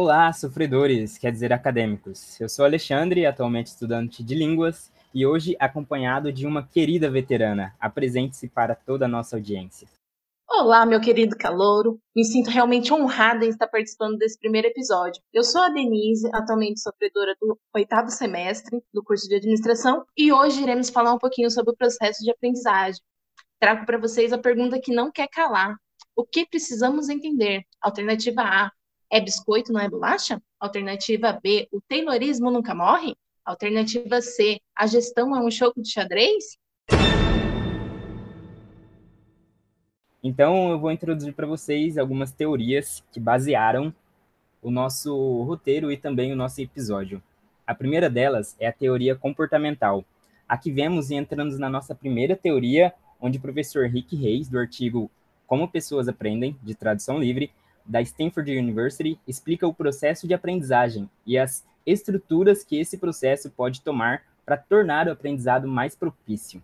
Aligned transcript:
Olá, 0.00 0.32
sofredores, 0.32 1.18
quer 1.18 1.32
dizer 1.32 1.52
acadêmicos. 1.52 2.40
Eu 2.40 2.48
sou 2.48 2.64
Alexandre, 2.64 3.26
atualmente 3.26 3.66
estudante 3.66 4.22
de 4.22 4.32
línguas, 4.32 4.92
e 5.12 5.26
hoje 5.26 5.56
acompanhado 5.58 6.32
de 6.32 6.46
uma 6.46 6.64
querida 6.64 7.10
veterana. 7.10 7.74
Apresente-se 7.80 8.48
para 8.48 8.76
toda 8.76 9.06
a 9.06 9.08
nossa 9.08 9.34
audiência. 9.34 9.88
Olá, 10.48 10.86
meu 10.86 11.00
querido 11.00 11.36
calouro. 11.36 11.98
Me 12.14 12.24
sinto 12.24 12.48
realmente 12.48 12.94
honrada 12.94 13.44
em 13.44 13.48
estar 13.48 13.66
participando 13.66 14.16
desse 14.16 14.38
primeiro 14.38 14.68
episódio. 14.68 15.20
Eu 15.32 15.42
sou 15.42 15.62
a 15.62 15.68
Denise, 15.68 16.30
atualmente 16.32 16.80
sofredora 16.80 17.34
do 17.40 17.58
oitavo 17.74 18.08
semestre 18.08 18.80
do 18.94 19.02
curso 19.02 19.26
de 19.26 19.34
administração, 19.34 20.04
e 20.16 20.32
hoje 20.32 20.62
iremos 20.62 20.90
falar 20.90 21.12
um 21.12 21.18
pouquinho 21.18 21.50
sobre 21.50 21.72
o 21.72 21.76
processo 21.76 22.22
de 22.22 22.30
aprendizagem. 22.30 23.00
Trago 23.58 23.84
para 23.84 23.98
vocês 23.98 24.32
a 24.32 24.38
pergunta 24.38 24.80
que 24.80 24.94
não 24.94 25.10
quer 25.10 25.26
calar: 25.26 25.74
o 26.14 26.24
que 26.24 26.46
precisamos 26.46 27.08
entender? 27.08 27.64
Alternativa 27.82 28.42
A: 28.42 28.70
é 29.10 29.20
biscoito, 29.20 29.72
não 29.72 29.80
é 29.80 29.88
bolacha? 29.88 30.40
Alternativa 30.60 31.38
B, 31.42 31.66
o 31.72 31.80
Taylorismo 31.80 32.50
nunca 32.50 32.74
morre? 32.74 33.16
Alternativa 33.44 34.20
C, 34.20 34.60
a 34.76 34.86
gestão 34.86 35.34
é 35.34 35.40
um 35.40 35.50
jogo 35.50 35.80
de 35.82 35.90
xadrez? 35.90 36.58
Então, 40.22 40.70
eu 40.70 40.78
vou 40.78 40.92
introduzir 40.92 41.32
para 41.32 41.46
vocês 41.46 41.96
algumas 41.96 42.32
teorias 42.32 43.02
que 43.10 43.18
basearam 43.18 43.94
o 44.60 44.70
nosso 44.70 45.42
roteiro 45.44 45.90
e 45.90 45.96
também 45.96 46.32
o 46.32 46.36
nosso 46.36 46.60
episódio. 46.60 47.22
A 47.66 47.74
primeira 47.74 48.10
delas 48.10 48.56
é 48.58 48.66
a 48.66 48.72
teoria 48.72 49.14
comportamental. 49.14 50.04
Aqui 50.46 50.70
vemos 50.70 51.10
e 51.10 51.14
entramos 51.14 51.58
na 51.58 51.70
nossa 51.70 51.94
primeira 51.94 52.36
teoria, 52.36 52.92
onde 53.20 53.38
o 53.38 53.40
professor 53.40 53.86
Rick 53.86 54.16
Reis, 54.16 54.48
do 54.48 54.58
artigo 54.58 55.10
Como 55.46 55.68
Pessoas 55.68 56.08
Aprendem, 56.08 56.56
de 56.62 56.74
tradução 56.74 57.18
livre, 57.18 57.50
da 57.88 58.02
Stanford 58.02 58.56
University 58.56 59.18
explica 59.26 59.66
o 59.66 59.72
processo 59.72 60.28
de 60.28 60.34
aprendizagem 60.34 61.08
e 61.26 61.38
as 61.38 61.66
estruturas 61.86 62.62
que 62.62 62.78
esse 62.78 62.98
processo 62.98 63.50
pode 63.50 63.80
tomar 63.80 64.22
para 64.44 64.58
tornar 64.58 65.08
o 65.08 65.12
aprendizado 65.12 65.66
mais 65.66 65.96
propício. 65.96 66.62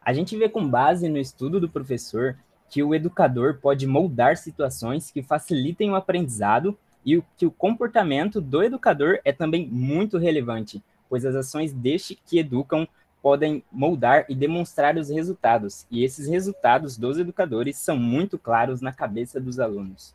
A 0.00 0.12
gente 0.12 0.36
vê 0.36 0.48
com 0.48 0.68
base 0.68 1.08
no 1.08 1.18
estudo 1.18 1.58
do 1.58 1.68
professor 1.68 2.36
que 2.70 2.82
o 2.82 2.94
educador 2.94 3.58
pode 3.60 3.86
moldar 3.86 4.36
situações 4.36 5.10
que 5.10 5.22
facilitem 5.22 5.90
o 5.90 5.96
aprendizado 5.96 6.78
e 7.04 7.22
que 7.36 7.46
o 7.46 7.50
comportamento 7.50 8.40
do 8.40 8.62
educador 8.62 9.18
é 9.24 9.32
também 9.32 9.66
muito 9.66 10.16
relevante, 10.16 10.82
pois 11.08 11.24
as 11.24 11.34
ações 11.34 11.72
deste 11.72 12.18
que 12.26 12.38
educam 12.38 12.86
podem 13.24 13.64
moldar 13.72 14.26
e 14.28 14.34
demonstrar 14.34 14.98
os 14.98 15.08
resultados, 15.08 15.86
e 15.90 16.04
esses 16.04 16.28
resultados 16.28 16.98
dos 16.98 17.16
educadores 17.16 17.78
são 17.78 17.96
muito 17.96 18.38
claros 18.38 18.82
na 18.82 18.92
cabeça 18.92 19.40
dos 19.40 19.58
alunos. 19.58 20.14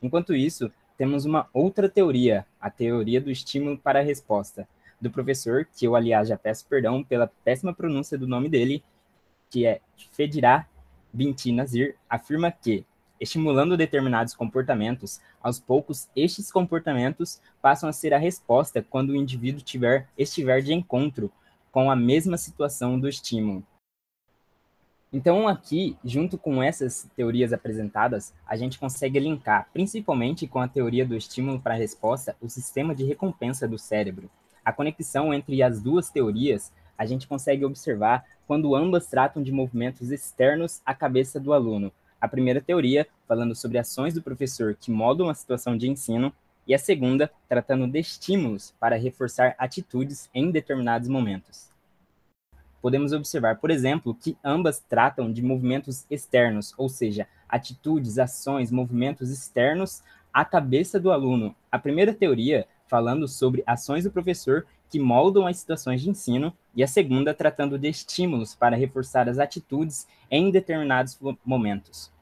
Enquanto 0.00 0.32
isso, 0.32 0.70
temos 0.96 1.24
uma 1.24 1.48
outra 1.52 1.88
teoria, 1.88 2.46
a 2.60 2.70
teoria 2.70 3.20
do 3.20 3.28
estímulo 3.28 3.76
para 3.76 3.98
a 3.98 4.04
resposta, 4.04 4.68
do 5.00 5.10
professor, 5.10 5.66
que 5.76 5.84
eu, 5.84 5.96
aliás, 5.96 6.28
já 6.28 6.38
peço 6.38 6.64
perdão 6.68 7.02
pela 7.02 7.26
péssima 7.26 7.74
pronúncia 7.74 8.16
do 8.16 8.28
nome 8.28 8.48
dele, 8.48 8.84
que 9.50 9.66
é 9.66 9.80
Fedirá 10.12 10.68
Binti 11.12 11.50
Nazir, 11.50 11.96
afirma 12.08 12.52
que, 12.52 12.84
estimulando 13.20 13.76
determinados 13.76 14.32
comportamentos, 14.32 15.20
aos 15.42 15.58
poucos 15.58 16.08
estes 16.14 16.52
comportamentos 16.52 17.40
passam 17.60 17.88
a 17.88 17.92
ser 17.92 18.14
a 18.14 18.18
resposta 18.18 18.80
quando 18.80 19.10
o 19.10 19.16
indivíduo 19.16 19.60
tiver, 19.60 20.08
estiver 20.16 20.62
de 20.62 20.72
encontro 20.72 21.32
com 21.74 21.90
a 21.90 21.96
mesma 21.96 22.38
situação 22.38 23.00
do 23.00 23.08
estímulo. 23.08 23.60
Então, 25.12 25.48
aqui, 25.48 25.96
junto 26.04 26.38
com 26.38 26.62
essas 26.62 27.10
teorias 27.16 27.52
apresentadas, 27.52 28.32
a 28.46 28.54
gente 28.54 28.78
consegue 28.78 29.18
linkar, 29.18 29.68
principalmente 29.72 30.46
com 30.46 30.60
a 30.60 30.68
teoria 30.68 31.04
do 31.04 31.16
estímulo 31.16 31.58
para 31.58 31.74
a 31.74 31.76
resposta, 31.76 32.36
o 32.40 32.48
sistema 32.48 32.94
de 32.94 33.02
recompensa 33.02 33.66
do 33.66 33.76
cérebro. 33.76 34.30
A 34.64 34.72
conexão 34.72 35.34
entre 35.34 35.64
as 35.64 35.82
duas 35.82 36.08
teorias 36.10 36.72
a 36.96 37.04
gente 37.06 37.26
consegue 37.26 37.64
observar 37.64 38.24
quando 38.46 38.76
ambas 38.76 39.08
tratam 39.08 39.42
de 39.42 39.50
movimentos 39.50 40.12
externos 40.12 40.80
à 40.86 40.94
cabeça 40.94 41.40
do 41.40 41.52
aluno. 41.52 41.90
A 42.20 42.28
primeira 42.28 42.60
teoria, 42.60 43.04
falando 43.26 43.52
sobre 43.52 43.78
ações 43.78 44.14
do 44.14 44.22
professor 44.22 44.76
que 44.76 44.92
moldam 44.92 45.28
a 45.28 45.34
situação 45.34 45.76
de 45.76 45.88
ensino, 45.88 46.32
e 46.66 46.74
a 46.74 46.78
segunda 46.78 47.30
tratando 47.48 47.86
de 47.86 47.98
estímulos 47.98 48.74
para 48.78 48.96
reforçar 48.96 49.54
atitudes 49.58 50.28
em 50.34 50.50
determinados 50.50 51.08
momentos. 51.08 51.70
Podemos 52.80 53.12
observar, 53.12 53.56
por 53.56 53.70
exemplo, 53.70 54.14
que 54.14 54.36
ambas 54.44 54.78
tratam 54.80 55.32
de 55.32 55.42
movimentos 55.42 56.04
externos, 56.10 56.74
ou 56.76 56.88
seja, 56.88 57.26
atitudes, 57.48 58.18
ações, 58.18 58.70
movimentos 58.70 59.30
externos 59.30 60.02
à 60.32 60.44
cabeça 60.44 61.00
do 61.00 61.10
aluno. 61.10 61.54
A 61.72 61.78
primeira 61.78 62.12
teoria 62.12 62.66
falando 62.86 63.26
sobre 63.26 63.62
ações 63.66 64.04
do 64.04 64.10
professor 64.10 64.66
que 64.94 65.00
moldam 65.00 65.46
as 65.46 65.56
situações 65.56 66.00
de 66.00 66.08
ensino, 66.08 66.56
e 66.72 66.80
a 66.80 66.86
segunda 66.86 67.34
tratando 67.34 67.76
de 67.76 67.88
estímulos 67.88 68.54
para 68.54 68.76
reforçar 68.76 69.28
as 69.28 69.40
atitudes 69.40 70.06
em 70.30 70.52
determinados 70.52 71.18
momentos. 71.44 72.12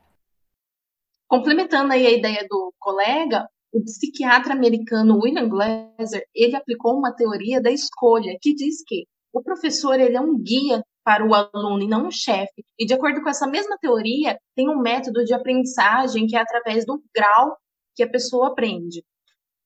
Complementando 1.28 1.92
aí 1.92 2.06
a 2.06 2.10
ideia 2.10 2.46
do 2.48 2.72
colega, 2.78 3.46
o 3.72 3.82
psiquiatra 3.82 4.52
americano 4.52 5.18
William 5.18 5.48
Glasser, 5.48 6.24
ele 6.34 6.54
aplicou 6.54 6.96
uma 6.96 7.14
teoria 7.14 7.60
da 7.60 7.70
escolha 7.70 8.36
que 8.40 8.54
diz 8.54 8.84
que 8.86 9.06
o 9.32 9.42
professor 9.42 9.98
ele 9.98 10.16
é 10.16 10.20
um 10.20 10.38
guia 10.38 10.84
para 11.02 11.26
o 11.26 11.34
aluno 11.34 11.82
e 11.82 11.88
não 11.88 12.06
um 12.06 12.10
chefe. 12.10 12.64
E 12.78 12.84
de 12.84 12.94
acordo 12.94 13.22
com 13.22 13.30
essa 13.30 13.46
mesma 13.46 13.76
teoria, 13.78 14.38
tem 14.54 14.68
um 14.68 14.78
método 14.78 15.24
de 15.24 15.32
aprendizagem 15.32 16.26
que 16.26 16.36
é 16.36 16.40
através 16.40 16.84
do 16.84 17.02
grau 17.14 17.56
que 17.94 18.02
a 18.02 18.08
pessoa 18.08 18.48
aprende. 18.48 19.02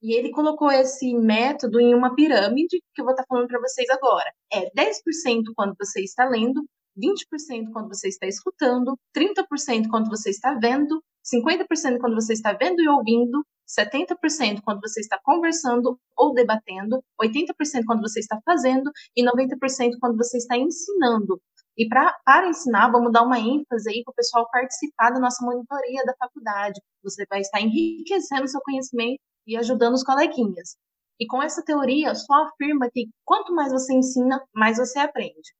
E 0.03 0.15
ele 0.15 0.31
colocou 0.31 0.71
esse 0.71 1.15
método 1.15 1.81
em 1.81 1.95
uma 1.95 2.15
pirâmide 2.15 2.81
que 2.95 3.01
eu 3.01 3.05
vou 3.05 3.13
estar 3.13 3.25
falando 3.29 3.49
para 3.49 3.61
vocês 3.61 3.89
agora. 3.91 4.31
É 4.53 4.71
10% 4.71 5.43
quando 5.55 5.75
você 5.79 6.01
está 6.03 6.29
lendo, 6.29 6.65
20% 6.97 7.73
quando 7.73 7.89
você 7.89 8.09
está 8.09 8.27
escutando, 8.27 8.97
30% 9.15 9.89
quando 9.91 10.09
você 10.09 10.31
está 10.31 10.55
vendo, 10.55 11.03
50% 11.35 11.99
quando 11.99 12.15
você 12.15 12.33
está 12.33 12.53
vendo 12.53 12.81
e 12.81 12.89
ouvindo, 12.89 13.45
70% 13.67 14.61
quando 14.65 14.81
você 14.81 15.01
está 15.01 15.19
conversando 15.23 15.99
ou 16.17 16.33
debatendo, 16.33 17.03
80% 17.21 17.85
quando 17.85 18.01
você 18.01 18.21
está 18.21 18.39
fazendo 18.45 18.91
e 19.17 19.25
90% 19.25 19.91
quando 20.01 20.17
você 20.17 20.39
está 20.39 20.57
ensinando. 20.57 21.41
E 21.77 21.89
pra, 21.89 22.17
para 22.25 22.49
ensinar, 22.49 22.91
vamos 22.91 23.13
dar 23.13 23.23
uma 23.23 23.39
ênfase 23.39 23.91
aí 23.91 24.03
para 24.03 24.13
o 24.13 24.15
pessoal 24.15 24.49
participar 24.51 25.11
da 25.11 25.21
nossa 25.21 25.45
monitoria 25.45 26.05
da 26.05 26.15
faculdade. 26.19 26.81
Você 27.03 27.27
vai 27.29 27.41
estar 27.41 27.61
enriquecendo 27.61 28.49
seu 28.49 28.61
conhecimento 28.63 29.21
e 29.47 29.57
ajudando 29.57 29.95
os 29.95 30.05
coleguinhas. 30.05 30.77
E 31.21 31.27
com 31.27 31.43
essa 31.43 31.63
teoria, 31.63 32.15
só 32.15 32.45
afirma 32.45 32.89
que 32.91 33.09
quanto 33.25 33.55
mais 33.55 33.73
você 33.73 33.95
ensina, 33.95 34.43
mais 34.55 34.79
você 34.79 34.99
aprende. 34.99 35.55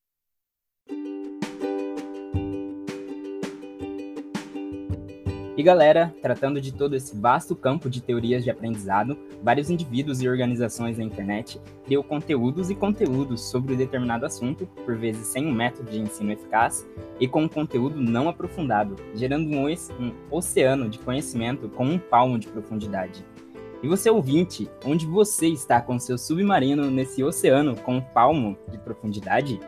E 5.57 5.63
galera, 5.63 6.15
tratando 6.21 6.61
de 6.61 6.71
todo 6.71 6.95
esse 6.95 7.17
vasto 7.17 7.57
campo 7.57 7.89
de 7.89 8.03
teorias 8.03 8.45
de 8.45 8.51
aprendizado, 8.51 9.17
vários 9.43 9.71
indivíduos 9.71 10.21
e 10.21 10.29
organizações 10.29 10.99
na 10.99 11.05
internet 11.05 11.59
criam 11.87 12.03
conteúdos 12.03 12.69
e 12.69 12.75
conteúdos 12.75 13.41
sobre 13.41 13.73
um 13.73 13.77
determinado 13.77 14.27
assunto, 14.27 14.69
por 14.85 14.99
vezes 14.99 15.27
sem 15.29 15.47
um 15.47 15.53
método 15.53 15.91
de 15.91 15.99
ensino 15.99 16.31
eficaz 16.31 16.87
e 17.19 17.27
com 17.27 17.45
um 17.45 17.49
conteúdo 17.49 17.99
não 17.99 18.29
aprofundado, 18.29 18.97
gerando 19.15 19.49
um, 19.49 19.67
um 19.67 20.13
oceano 20.31 20.91
de 20.91 20.99
conhecimento 20.99 21.71
com 21.71 21.87
um 21.87 21.99
palmo 21.99 22.39
de 22.39 22.49
profundidade. 22.49 23.25
E 23.83 23.89
você 23.89 24.11
ouvinte, 24.11 24.69
onde 24.85 25.07
você 25.07 25.47
está 25.47 25.81
com 25.81 25.99
seu 25.99 26.19
submarino 26.19 26.91
nesse 26.91 27.25
oceano 27.25 27.75
com 27.77 27.97
um 27.97 28.01
palmo 28.03 28.59
de 28.69 28.77
profundidade? 28.77 29.59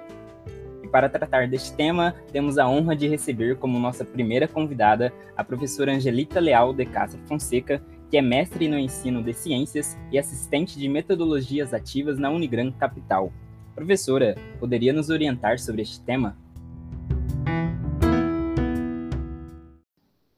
Para 0.90 1.08
tratar 1.10 1.46
deste 1.46 1.76
tema, 1.76 2.14
temos 2.32 2.56
a 2.56 2.66
honra 2.66 2.96
de 2.96 3.06
receber 3.06 3.56
como 3.56 3.78
nossa 3.78 4.06
primeira 4.06 4.48
convidada 4.48 5.12
a 5.36 5.44
professora 5.44 5.92
Angelita 5.92 6.40
Leal 6.40 6.72
de 6.72 6.86
Castro 6.86 7.20
Fonseca, 7.26 7.82
que 8.10 8.16
é 8.16 8.22
mestre 8.22 8.68
no 8.68 8.78
ensino 8.78 9.22
de 9.22 9.34
ciências 9.34 9.98
e 10.10 10.18
assistente 10.18 10.78
de 10.78 10.88
metodologias 10.88 11.74
ativas 11.74 12.18
na 12.18 12.30
Unigran 12.30 12.72
Capital. 12.72 13.30
Professora, 13.74 14.34
poderia 14.58 14.92
nos 14.94 15.10
orientar 15.10 15.58
sobre 15.58 15.82
este 15.82 16.00
tema? 16.00 16.34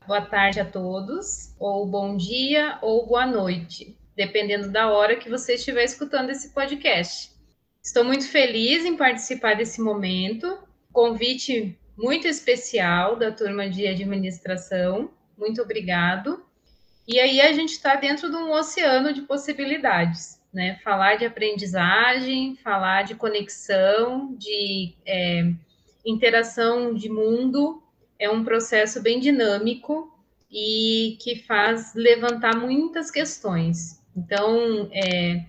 Boa 0.05 0.23
tarde 0.23 0.59
a 0.59 0.65
todos, 0.65 1.55
ou 1.61 1.87
bom 1.87 2.17
dia, 2.17 2.77
ou 2.83 3.07
boa 3.07 3.25
noite, 3.25 3.97
dependendo 4.17 4.69
da 4.69 4.91
hora 4.91 5.15
que 5.15 5.31
você 5.31 5.55
estiver 5.55 5.85
escutando 5.85 6.31
esse 6.31 6.53
podcast. 6.53 7.40
Estou 7.83 8.05
muito 8.05 8.29
feliz 8.29 8.85
em 8.85 8.97
participar 8.97 9.57
desse 9.57 9.81
momento. 9.81 10.59
Convite 10.93 11.79
muito 11.97 12.27
especial 12.29 13.17
da 13.17 13.33
turma 13.33 13.69
de 13.69 13.87
administração. 13.87 15.11
Muito 15.37 15.63
obrigado. 15.63 16.45
E 17.09 17.19
aí 17.19 17.41
a 17.41 17.53
gente 17.53 17.71
está 17.71 17.97
dentro 17.97 18.31
de 18.31 18.37
um 18.37 18.53
oceano 18.53 19.13
de 19.13 19.23
possibilidades, 19.23 20.41
né? 20.53 20.79
Falar 20.85 21.17
de 21.17 21.25
aprendizagem, 21.25 22.57
falar 22.57 23.03
de 23.03 23.15
conexão, 23.15 24.35
de 24.37 24.95
é, 25.07 25.51
interação 26.05 26.95
de 26.95 27.09
mundo 27.09 27.83
é 28.19 28.29
um 28.29 28.45
processo 28.45 29.03
bem 29.03 29.19
dinâmico 29.19 30.13
e 30.51 31.17
que 31.23 31.37
faz 31.37 31.95
levantar 31.95 32.55
muitas 32.55 33.11
questões. 33.11 34.03
Então, 34.15 34.91
é, 34.93 35.47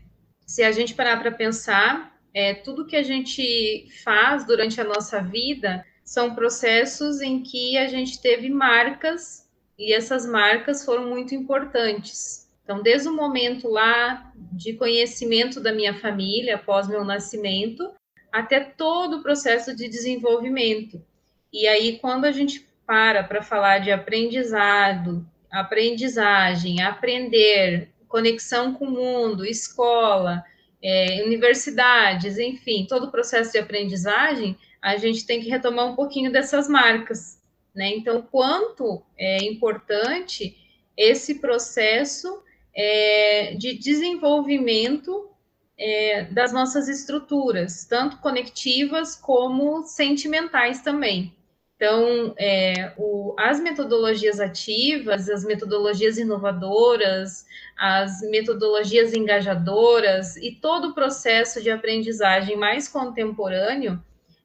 se 0.48 0.64
a 0.64 0.72
gente 0.72 0.94
parar 0.94 1.18
para 1.18 1.32
pensar, 1.32 2.11
é, 2.34 2.54
tudo 2.54 2.86
que 2.86 2.96
a 2.96 3.04
gente 3.04 3.88
faz 4.04 4.46
durante 4.46 4.80
a 4.80 4.84
nossa 4.84 5.22
vida 5.22 5.86
são 6.04 6.36
processos 6.36 7.22
em 7.22 7.42
que 7.42 7.78
a 7.78 7.88
gente 7.88 8.22
teve 8.22 8.50
marcas 8.50 9.50
e 9.78 9.94
essas 9.94 10.26
marcas 10.26 10.86
foram 10.86 11.08
muito 11.10 11.34
importantes. 11.34 12.50
Então, 12.64 12.82
desde 12.82 13.08
o 13.10 13.16
momento 13.16 13.68
lá 13.68 14.32
de 14.36 14.74
conhecimento 14.74 15.60
da 15.60 15.74
minha 15.74 15.94
família 15.94 16.56
após 16.56 16.88
meu 16.88 17.04
nascimento, 17.04 17.92
até 18.32 18.60
todo 18.60 19.18
o 19.18 19.22
processo 19.22 19.76
de 19.76 19.88
desenvolvimento. 19.90 21.04
E 21.52 21.68
aí, 21.68 21.98
quando 22.00 22.26
a 22.26 22.32
gente 22.32 22.66
para 22.86 23.24
para 23.24 23.42
falar 23.42 23.80
de 23.80 23.92
aprendizado, 23.92 25.26
aprendizagem, 25.52 26.82
aprender, 26.82 27.90
conexão 28.08 28.74
com 28.74 28.86
o 28.86 28.92
mundo, 28.92 29.46
escola, 29.46 30.44
é, 30.84 31.24
universidades, 31.24 32.38
enfim, 32.38 32.86
todo 32.88 33.06
o 33.08 33.12
processo 33.12 33.52
de 33.52 33.60
aprendizagem, 33.60 34.58
a 34.82 34.98
gente 34.98 35.26
tem 35.26 35.42
que 35.42 35.50
retomar 35.50 35.86
um 35.86 35.96
pouquinho 35.96 36.32
dessas 36.32 36.68
marcas, 36.68 37.40
né? 37.74 37.90
Então, 37.90 38.22
quanto 38.22 39.04
é 39.18 39.44
importante 39.44 40.58
esse 40.98 41.36
processo 41.36 42.44
é, 42.76 43.54
de 43.56 43.78
desenvolvimento 43.78 45.30
é, 45.78 46.26
das 46.26 46.54
nossas 46.54 46.88
estruturas, 46.88 47.86
tanto 47.86 48.18
conectivas 48.18 49.16
como 49.16 49.84
sentimentais 49.84 50.82
também. 50.82 51.36
Então, 51.82 52.36
é, 52.38 52.94
o, 52.96 53.34
as 53.40 53.60
metodologias 53.60 54.40
ativas, 54.40 55.28
as 55.28 55.44
metodologias 55.44 56.20
inovadoras, 56.20 57.44
as 57.76 58.22
metodologias 58.22 59.16
engajadoras 59.16 60.38
e 60.38 60.52
todo 60.52 60.90
o 60.90 60.94
processo 60.94 61.60
de 61.60 61.72
aprendizagem 61.72 62.56
mais 62.56 62.88
contemporâneo 62.88 64.00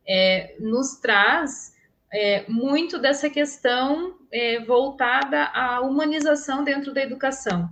é, 0.08 0.54
nos 0.58 0.96
traz 0.96 1.74
é, 2.10 2.46
muito 2.48 2.98
dessa 2.98 3.28
questão 3.28 4.16
é, 4.32 4.60
voltada 4.60 5.44
à 5.52 5.82
humanização 5.82 6.64
dentro 6.64 6.94
da 6.94 7.02
educação. 7.02 7.68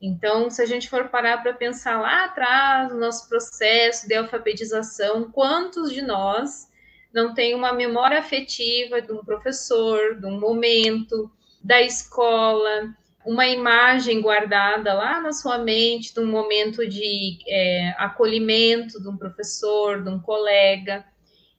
Então, 0.00 0.48
se 0.50 0.62
a 0.62 0.66
gente 0.66 0.88
for 0.88 1.08
parar 1.08 1.42
para 1.42 1.52
pensar 1.52 2.00
lá 2.00 2.26
atrás, 2.26 2.92
no 2.92 3.00
nosso 3.00 3.28
processo 3.28 4.06
de 4.06 4.14
alfabetização, 4.14 5.32
quantos 5.32 5.92
de 5.92 6.00
nós 6.00 6.70
não 7.12 7.34
tem 7.34 7.54
uma 7.54 7.72
memória 7.72 8.18
afetiva 8.18 9.00
de 9.00 9.12
um 9.12 9.24
professor, 9.24 10.18
de 10.18 10.26
um 10.26 10.38
momento, 10.38 11.30
da 11.62 11.80
escola, 11.82 12.94
uma 13.24 13.46
imagem 13.46 14.20
guardada 14.20 14.94
lá 14.94 15.20
na 15.20 15.32
sua 15.32 15.58
mente 15.58 16.14
de 16.14 16.20
um 16.20 16.26
momento 16.26 16.86
de 16.88 17.38
é, 17.46 17.94
acolhimento 17.98 19.00
de 19.00 19.08
um 19.08 19.16
professor, 19.16 20.02
de 20.02 20.08
um 20.08 20.18
colega. 20.18 21.04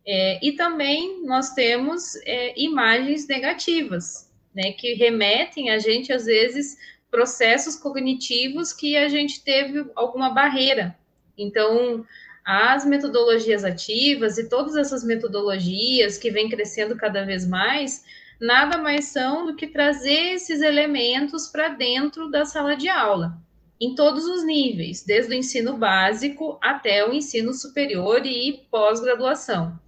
É, 0.05 0.39
e 0.41 0.53
também 0.53 1.23
nós 1.23 1.51
temos 1.51 2.15
é, 2.25 2.59
imagens 2.59 3.27
negativas, 3.27 4.31
né, 4.55 4.71
que 4.71 4.95
remetem 4.95 5.69
a 5.69 5.77
gente, 5.77 6.11
às 6.11 6.25
vezes, 6.25 6.77
processos 7.11 7.75
cognitivos 7.75 8.73
que 8.73 8.97
a 8.97 9.07
gente 9.07 9.43
teve 9.43 9.85
alguma 9.95 10.31
barreira. 10.31 10.97
Então, 11.37 12.03
as 12.45 12.85
metodologias 12.85 13.63
ativas 13.63 14.37
e 14.37 14.49
todas 14.49 14.75
essas 14.75 15.03
metodologias 15.03 16.17
que 16.17 16.31
vêm 16.31 16.49
crescendo 16.49 16.95
cada 16.95 17.23
vez 17.23 17.47
mais, 17.47 18.03
nada 18.39 18.77
mais 18.77 19.05
são 19.05 19.45
do 19.45 19.55
que 19.55 19.67
trazer 19.67 20.33
esses 20.33 20.61
elementos 20.61 21.47
para 21.47 21.69
dentro 21.69 22.29
da 22.29 22.43
sala 22.45 22.75
de 22.75 22.89
aula, 22.89 23.37
em 23.79 23.93
todos 23.93 24.25
os 24.25 24.43
níveis, 24.43 25.03
desde 25.03 25.33
o 25.33 25.37
ensino 25.37 25.77
básico 25.77 26.57
até 26.61 27.07
o 27.07 27.13
ensino 27.13 27.53
superior 27.53 28.25
e 28.25 28.65
pós-graduação. 28.71 29.79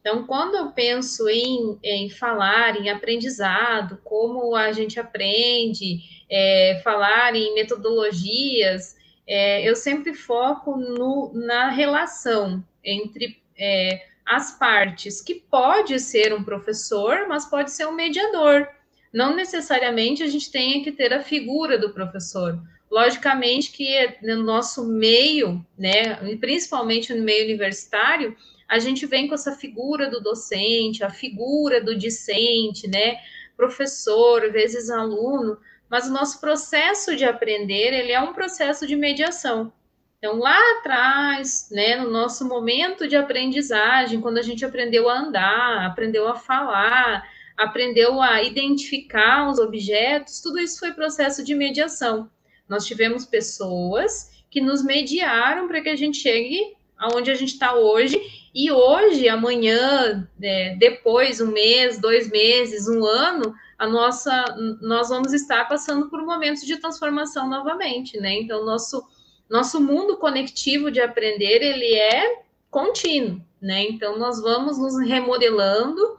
Então, 0.00 0.26
quando 0.26 0.54
eu 0.54 0.70
penso 0.72 1.26
em, 1.30 1.78
em, 1.82 2.10
falar 2.10 2.76
em 2.78 2.90
aprendizado, 2.90 3.98
como 4.04 4.54
a 4.54 4.70
gente 4.70 5.00
aprende, 5.00 6.00
é, 6.30 6.78
falar 6.84 7.34
em 7.34 7.54
metodologias, 7.54 8.96
é, 9.26 9.68
eu 9.68 9.74
sempre 9.74 10.14
foco 10.14 10.76
no, 10.76 11.32
na 11.34 11.70
relação 11.70 12.62
entre 12.82 13.40
é, 13.58 14.06
as 14.26 14.56
partes, 14.58 15.20
que 15.20 15.34
pode 15.34 15.98
ser 16.00 16.34
um 16.34 16.44
professor, 16.44 17.26
mas 17.28 17.44
pode 17.44 17.70
ser 17.70 17.86
um 17.86 17.92
mediador. 17.92 18.68
Não 19.12 19.34
necessariamente 19.34 20.22
a 20.22 20.26
gente 20.26 20.50
tenha 20.50 20.82
que 20.82 20.92
ter 20.92 21.12
a 21.12 21.22
figura 21.22 21.78
do 21.78 21.92
professor. 21.92 22.58
Logicamente 22.90 23.72
que 23.72 24.16
no 24.22 24.42
nosso 24.42 24.86
meio, 24.86 25.64
né, 25.78 26.16
principalmente 26.40 27.12
no 27.14 27.22
meio 27.22 27.44
universitário, 27.44 28.36
a 28.68 28.78
gente 28.78 29.06
vem 29.06 29.28
com 29.28 29.34
essa 29.34 29.52
figura 29.52 30.10
do 30.10 30.20
docente, 30.20 31.04
a 31.04 31.10
figura 31.10 31.82
do 31.82 31.96
discente, 31.96 32.88
né, 32.88 33.18
professor, 33.56 34.50
vezes 34.50 34.90
aluno, 34.90 35.58
mas 35.88 36.06
o 36.06 36.12
nosso 36.12 36.40
processo 36.40 37.14
de 37.16 37.24
aprender, 37.24 37.92
ele 37.92 38.12
é 38.12 38.20
um 38.20 38.32
processo 38.32 38.86
de 38.86 38.96
mediação. 38.96 39.72
Então, 40.18 40.38
lá 40.38 40.58
atrás, 40.78 41.68
né, 41.70 41.96
no 41.96 42.10
nosso 42.10 42.48
momento 42.48 43.06
de 43.06 43.16
aprendizagem, 43.16 44.20
quando 44.20 44.38
a 44.38 44.42
gente 44.42 44.64
aprendeu 44.64 45.08
a 45.08 45.18
andar, 45.18 45.86
aprendeu 45.86 46.26
a 46.26 46.34
falar, 46.34 47.22
aprendeu 47.56 48.20
a 48.22 48.42
identificar 48.42 49.50
os 49.50 49.58
objetos, 49.58 50.40
tudo 50.40 50.58
isso 50.58 50.78
foi 50.78 50.92
processo 50.92 51.44
de 51.44 51.54
mediação. 51.54 52.30
Nós 52.68 52.86
tivemos 52.86 53.26
pessoas 53.26 54.30
que 54.50 54.60
nos 54.60 54.82
mediaram 54.82 55.68
para 55.68 55.82
que 55.82 55.90
a 55.90 55.96
gente 55.96 56.16
chegue 56.18 56.74
aonde 56.96 57.30
a 57.30 57.34
gente 57.34 57.52
está 57.52 57.74
hoje, 57.74 58.20
e 58.54 58.70
hoje, 58.70 59.28
amanhã, 59.28 60.28
é, 60.40 60.76
depois, 60.76 61.40
um 61.40 61.50
mês, 61.50 61.98
dois 61.98 62.30
meses, 62.30 62.88
um 62.88 63.04
ano, 63.04 63.54
a 63.78 63.86
nossa, 63.86 64.44
nós 64.80 65.08
vamos 65.08 65.32
estar 65.32 65.64
passando 65.68 66.08
por 66.08 66.22
momentos 66.22 66.62
de 66.64 66.76
transformação 66.76 67.48
novamente, 67.48 68.18
né? 68.18 68.34
Então, 68.34 68.64
nosso, 68.64 69.04
nosso 69.48 69.80
mundo 69.80 70.16
conectivo 70.16 70.90
de 70.90 71.00
aprender, 71.00 71.62
ele 71.62 71.94
é 71.94 72.42
contínuo, 72.70 73.40
né? 73.60 73.82
Então, 73.84 74.18
nós 74.18 74.40
vamos 74.40 74.78
nos 74.78 74.98
remodelando 74.98 76.18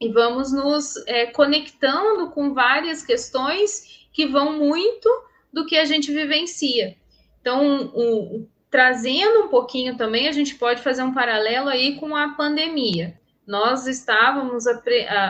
e 0.00 0.08
vamos 0.08 0.52
nos 0.52 0.96
é, 1.06 1.26
conectando 1.26 2.30
com 2.30 2.52
várias 2.52 3.02
questões 3.02 4.06
que 4.12 4.26
vão 4.26 4.52
muito 4.52 5.08
do 5.52 5.66
que 5.66 5.76
a 5.76 5.84
gente 5.84 6.12
vivencia. 6.12 6.96
Então, 7.40 7.92
o, 7.94 8.46
trazendo 8.70 9.44
um 9.44 9.48
pouquinho 9.48 9.96
também, 9.96 10.28
a 10.28 10.32
gente 10.32 10.54
pode 10.56 10.82
fazer 10.82 11.02
um 11.02 11.14
paralelo 11.14 11.68
aí 11.68 11.96
com 11.96 12.14
a 12.14 12.30
pandemia 12.30 13.18
nós 13.46 13.86
estávamos 13.86 14.66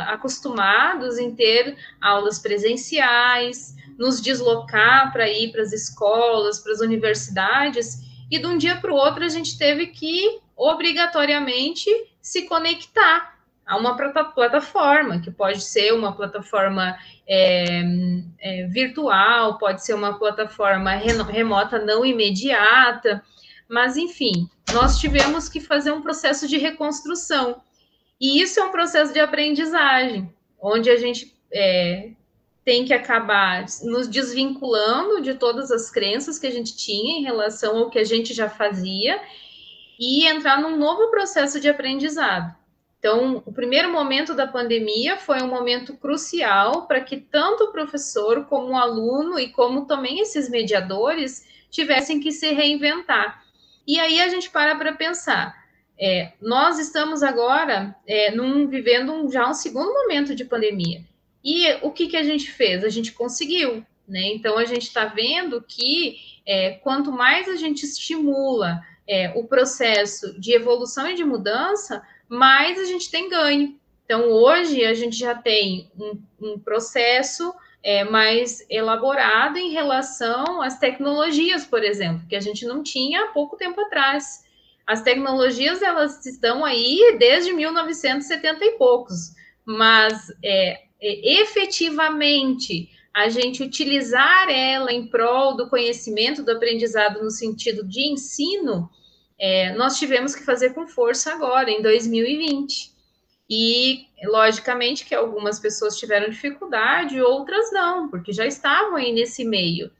acostumados 0.08 1.18
em 1.18 1.34
ter 1.34 1.76
aulas 2.00 2.38
presenciais, 2.38 3.74
nos 3.98 4.20
deslocar 4.20 5.12
para 5.12 5.28
ir 5.28 5.52
para 5.52 5.62
as 5.62 5.72
escolas, 5.72 6.60
para 6.60 6.72
as 6.72 6.80
universidades, 6.80 8.00
e 8.30 8.38
de 8.38 8.46
um 8.46 8.56
dia 8.56 8.76
para 8.76 8.92
o 8.92 8.96
outro 8.96 9.24
a 9.24 9.28
gente 9.28 9.58
teve 9.58 9.88
que 9.88 10.40
obrigatoriamente 10.56 11.90
se 12.20 12.42
conectar 12.42 13.34
a 13.66 13.76
uma 13.76 13.96
plataforma, 13.96 15.20
que 15.20 15.30
pode 15.30 15.60
ser 15.60 15.92
uma 15.92 16.12
plataforma 16.14 16.96
é, 17.26 17.82
é, 18.38 18.66
virtual, 18.66 19.58
pode 19.58 19.84
ser 19.84 19.94
uma 19.94 20.18
plataforma 20.18 20.90
remota 20.92 21.78
não 21.78 22.04
imediata, 22.04 23.22
mas 23.68 23.96
enfim, 23.96 24.48
nós 24.72 24.98
tivemos 24.98 25.48
que 25.48 25.60
fazer 25.60 25.92
um 25.92 26.02
processo 26.02 26.46
de 26.46 26.58
reconstrução. 26.58 27.62
E 28.24 28.40
isso 28.40 28.58
é 28.58 28.64
um 28.64 28.70
processo 28.70 29.12
de 29.12 29.20
aprendizagem, 29.20 30.32
onde 30.58 30.88
a 30.88 30.96
gente 30.96 31.36
é, 31.52 32.12
tem 32.64 32.86
que 32.86 32.94
acabar 32.94 33.66
nos 33.82 34.08
desvinculando 34.08 35.20
de 35.20 35.34
todas 35.34 35.70
as 35.70 35.90
crenças 35.90 36.38
que 36.38 36.46
a 36.46 36.50
gente 36.50 36.74
tinha 36.74 37.18
em 37.18 37.22
relação 37.22 37.76
ao 37.76 37.90
que 37.90 37.98
a 37.98 38.04
gente 38.04 38.32
já 38.32 38.48
fazia 38.48 39.20
e 40.00 40.26
entrar 40.26 40.58
num 40.58 40.74
novo 40.74 41.10
processo 41.10 41.60
de 41.60 41.68
aprendizado. 41.68 42.56
Então, 42.98 43.42
o 43.44 43.52
primeiro 43.52 43.92
momento 43.92 44.32
da 44.32 44.46
pandemia 44.46 45.18
foi 45.18 45.42
um 45.42 45.48
momento 45.48 45.94
crucial 45.94 46.86
para 46.86 47.02
que 47.02 47.18
tanto 47.18 47.64
o 47.64 47.72
professor 47.72 48.46
como 48.46 48.68
o 48.68 48.78
aluno 48.78 49.38
e 49.38 49.50
como 49.50 49.84
também 49.84 50.20
esses 50.20 50.48
mediadores 50.48 51.46
tivessem 51.70 52.18
que 52.20 52.32
se 52.32 52.54
reinventar. 52.54 53.44
E 53.86 54.00
aí 54.00 54.18
a 54.18 54.28
gente 54.28 54.48
para 54.48 54.74
para 54.76 54.94
pensar, 54.94 55.63
é, 55.98 56.32
nós 56.40 56.78
estamos 56.78 57.22
agora 57.22 57.94
é, 58.06 58.30
num, 58.30 58.66
vivendo 58.66 59.12
um, 59.12 59.30
já 59.30 59.48
um 59.48 59.54
segundo 59.54 59.92
momento 59.92 60.34
de 60.34 60.44
pandemia. 60.44 61.02
E 61.44 61.72
o 61.82 61.90
que, 61.90 62.08
que 62.08 62.16
a 62.16 62.22
gente 62.22 62.50
fez? 62.50 62.82
A 62.82 62.88
gente 62.88 63.12
conseguiu, 63.12 63.84
né? 64.08 64.28
Então 64.34 64.56
a 64.56 64.64
gente 64.64 64.82
está 64.82 65.04
vendo 65.06 65.62
que 65.62 66.16
é, 66.46 66.72
quanto 66.82 67.12
mais 67.12 67.48
a 67.48 67.56
gente 67.56 67.84
estimula 67.84 68.82
é, 69.06 69.32
o 69.36 69.44
processo 69.44 70.38
de 70.40 70.52
evolução 70.54 71.08
e 71.08 71.14
de 71.14 71.24
mudança, 71.24 72.02
mais 72.28 72.78
a 72.78 72.84
gente 72.84 73.10
tem 73.10 73.28
ganho. 73.28 73.78
Então 74.04 74.30
hoje 74.30 74.84
a 74.84 74.94
gente 74.94 75.16
já 75.16 75.34
tem 75.34 75.90
um, 75.98 76.18
um 76.40 76.58
processo 76.58 77.54
é, 77.82 78.04
mais 78.04 78.64
elaborado 78.70 79.58
em 79.58 79.70
relação 79.70 80.62
às 80.62 80.78
tecnologias, 80.78 81.66
por 81.66 81.84
exemplo, 81.84 82.26
que 82.26 82.36
a 82.36 82.40
gente 82.40 82.64
não 82.64 82.82
tinha 82.82 83.24
há 83.24 83.26
pouco 83.28 83.56
tempo 83.56 83.80
atrás. 83.82 84.43
As 84.86 85.02
tecnologias 85.02 85.82
elas 85.82 86.24
estão 86.26 86.64
aí 86.64 87.16
desde 87.18 87.52
1970 87.52 88.64
e 88.64 88.72
poucos, 88.72 89.34
mas 89.64 90.30
é, 90.42 90.82
é, 91.00 91.40
efetivamente 91.40 92.90
a 93.14 93.28
gente 93.28 93.62
utilizar 93.62 94.48
ela 94.50 94.92
em 94.92 95.06
prol 95.06 95.56
do 95.56 95.68
conhecimento, 95.70 96.42
do 96.42 96.50
aprendizado 96.50 97.22
no 97.22 97.30
sentido 97.30 97.86
de 97.86 98.00
ensino, 98.08 98.90
é, 99.38 99.72
nós 99.74 99.98
tivemos 99.98 100.34
que 100.34 100.44
fazer 100.44 100.74
com 100.74 100.86
força 100.86 101.32
agora, 101.32 101.70
em 101.70 101.80
2020. 101.80 102.92
E, 103.48 104.06
logicamente, 104.24 105.04
que 105.04 105.14
algumas 105.14 105.60
pessoas 105.60 105.98
tiveram 105.98 106.30
dificuldade, 106.30 107.20
outras 107.20 107.70
não, 107.72 108.08
porque 108.08 108.32
já 108.32 108.46
estavam 108.46 108.96
aí 108.96 109.12
nesse 109.12 109.44
meio. 109.44 109.90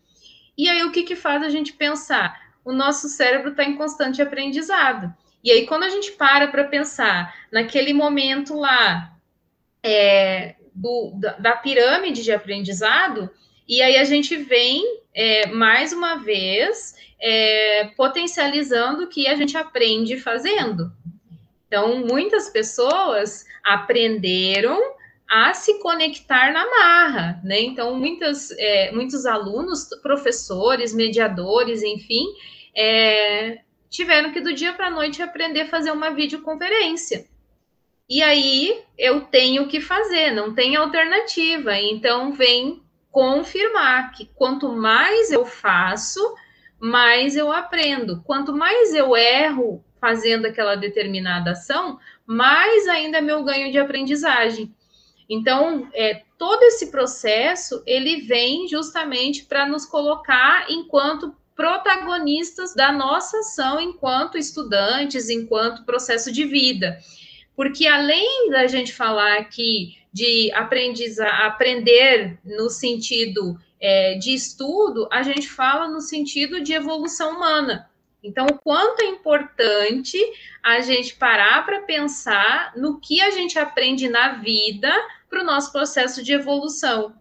E 0.56 0.68
aí, 0.68 0.82
o 0.82 0.90
que, 0.90 1.02
que 1.02 1.14
faz 1.14 1.42
a 1.42 1.50
gente 1.50 1.72
pensar? 1.74 2.40
O 2.64 2.72
nosso 2.72 3.08
cérebro 3.08 3.50
está 3.50 3.64
em 3.64 3.76
constante 3.76 4.22
aprendizado. 4.22 5.12
E 5.42 5.50
aí, 5.50 5.66
quando 5.66 5.82
a 5.82 5.90
gente 5.90 6.12
para 6.12 6.48
para 6.48 6.64
pensar 6.64 7.34
naquele 7.52 7.92
momento 7.92 8.58
lá 8.58 9.12
é, 9.82 10.54
do, 10.74 11.12
da, 11.16 11.32
da, 11.32 11.52
pirâmide 11.52 12.22
de 12.22 12.32
aprendizado, 12.32 13.28
e 13.68 13.82
aí 13.82 13.98
a 13.98 14.04
gente 14.04 14.36
vem 14.36 14.82
é, 15.12 15.46
mais 15.48 15.92
uma 15.92 16.16
vez 16.16 16.96
é, 17.20 17.90
potencializando 17.96 19.04
o 19.04 19.08
que 19.08 19.26
a 19.26 19.34
gente 19.34 19.56
aprende 19.56 20.18
fazendo. 20.18 20.90
Então, 21.66 21.98
muitas 21.98 22.48
pessoas 22.48 23.44
aprenderam 23.62 24.78
a 25.34 25.52
se 25.52 25.80
conectar 25.80 26.52
na 26.52 26.64
marra, 26.64 27.40
né? 27.42 27.60
Então, 27.60 27.96
muitas, 27.96 28.52
é, 28.52 28.92
muitos 28.92 29.26
alunos, 29.26 29.88
professores, 30.00 30.94
mediadores, 30.94 31.82
enfim, 31.82 32.24
é, 32.72 33.58
tiveram 33.90 34.30
que 34.32 34.40
do 34.40 34.54
dia 34.54 34.72
para 34.74 34.86
a 34.86 34.90
noite 34.90 35.20
aprender 35.20 35.62
a 35.62 35.68
fazer 35.68 35.90
uma 35.90 36.10
videoconferência. 36.10 37.26
E 38.08 38.22
aí 38.22 38.80
eu 38.96 39.22
tenho 39.22 39.66
que 39.66 39.80
fazer, 39.80 40.30
não 40.30 40.54
tem 40.54 40.76
alternativa. 40.76 41.76
Então, 41.80 42.30
vem 42.32 42.80
confirmar 43.10 44.12
que 44.12 44.30
quanto 44.36 44.70
mais 44.70 45.32
eu 45.32 45.44
faço, 45.44 46.20
mais 46.78 47.34
eu 47.34 47.50
aprendo. 47.50 48.22
Quanto 48.22 48.52
mais 48.52 48.94
eu 48.94 49.16
erro 49.16 49.84
fazendo 50.00 50.46
aquela 50.46 50.76
determinada 50.76 51.50
ação, 51.50 51.98
mais 52.24 52.86
ainda 52.86 53.18
é 53.18 53.20
meu 53.20 53.42
ganho 53.42 53.72
de 53.72 53.80
aprendizagem. 53.80 54.72
Então, 55.28 55.88
é, 55.94 56.22
todo 56.38 56.62
esse 56.64 56.90
processo 56.90 57.82
ele 57.86 58.22
vem 58.22 58.68
justamente 58.68 59.44
para 59.44 59.66
nos 59.66 59.86
colocar 59.86 60.70
enquanto 60.70 61.34
protagonistas 61.56 62.74
da 62.74 62.90
nossa 62.92 63.38
ação 63.38 63.80
enquanto 63.80 64.36
estudantes, 64.36 65.30
enquanto 65.30 65.84
processo 65.84 66.32
de 66.32 66.44
vida. 66.44 66.98
Porque 67.56 67.86
além 67.86 68.50
da 68.50 68.66
gente 68.66 68.92
falar 68.92 69.38
aqui 69.38 69.96
de 70.12 70.52
aprender 70.52 72.38
no 72.44 72.68
sentido 72.68 73.58
é, 73.80 74.14
de 74.14 74.34
estudo, 74.34 75.08
a 75.10 75.22
gente 75.22 75.48
fala 75.48 75.88
no 75.88 76.00
sentido 76.00 76.60
de 76.60 76.72
evolução 76.72 77.36
humana. 77.36 77.88
Então, 78.24 78.46
o 78.46 78.58
quanto 78.58 79.02
é 79.02 79.06
importante 79.06 80.18
a 80.62 80.80
gente 80.80 81.14
parar 81.14 81.64
para 81.66 81.82
pensar 81.82 82.72
no 82.74 82.98
que 82.98 83.20
a 83.20 83.30
gente 83.30 83.58
aprende 83.58 84.08
na 84.08 84.32
vida 84.38 84.90
para 85.28 85.42
o 85.42 85.44
nosso 85.44 85.70
processo 85.70 86.24
de 86.24 86.32
evolução. 86.32 87.14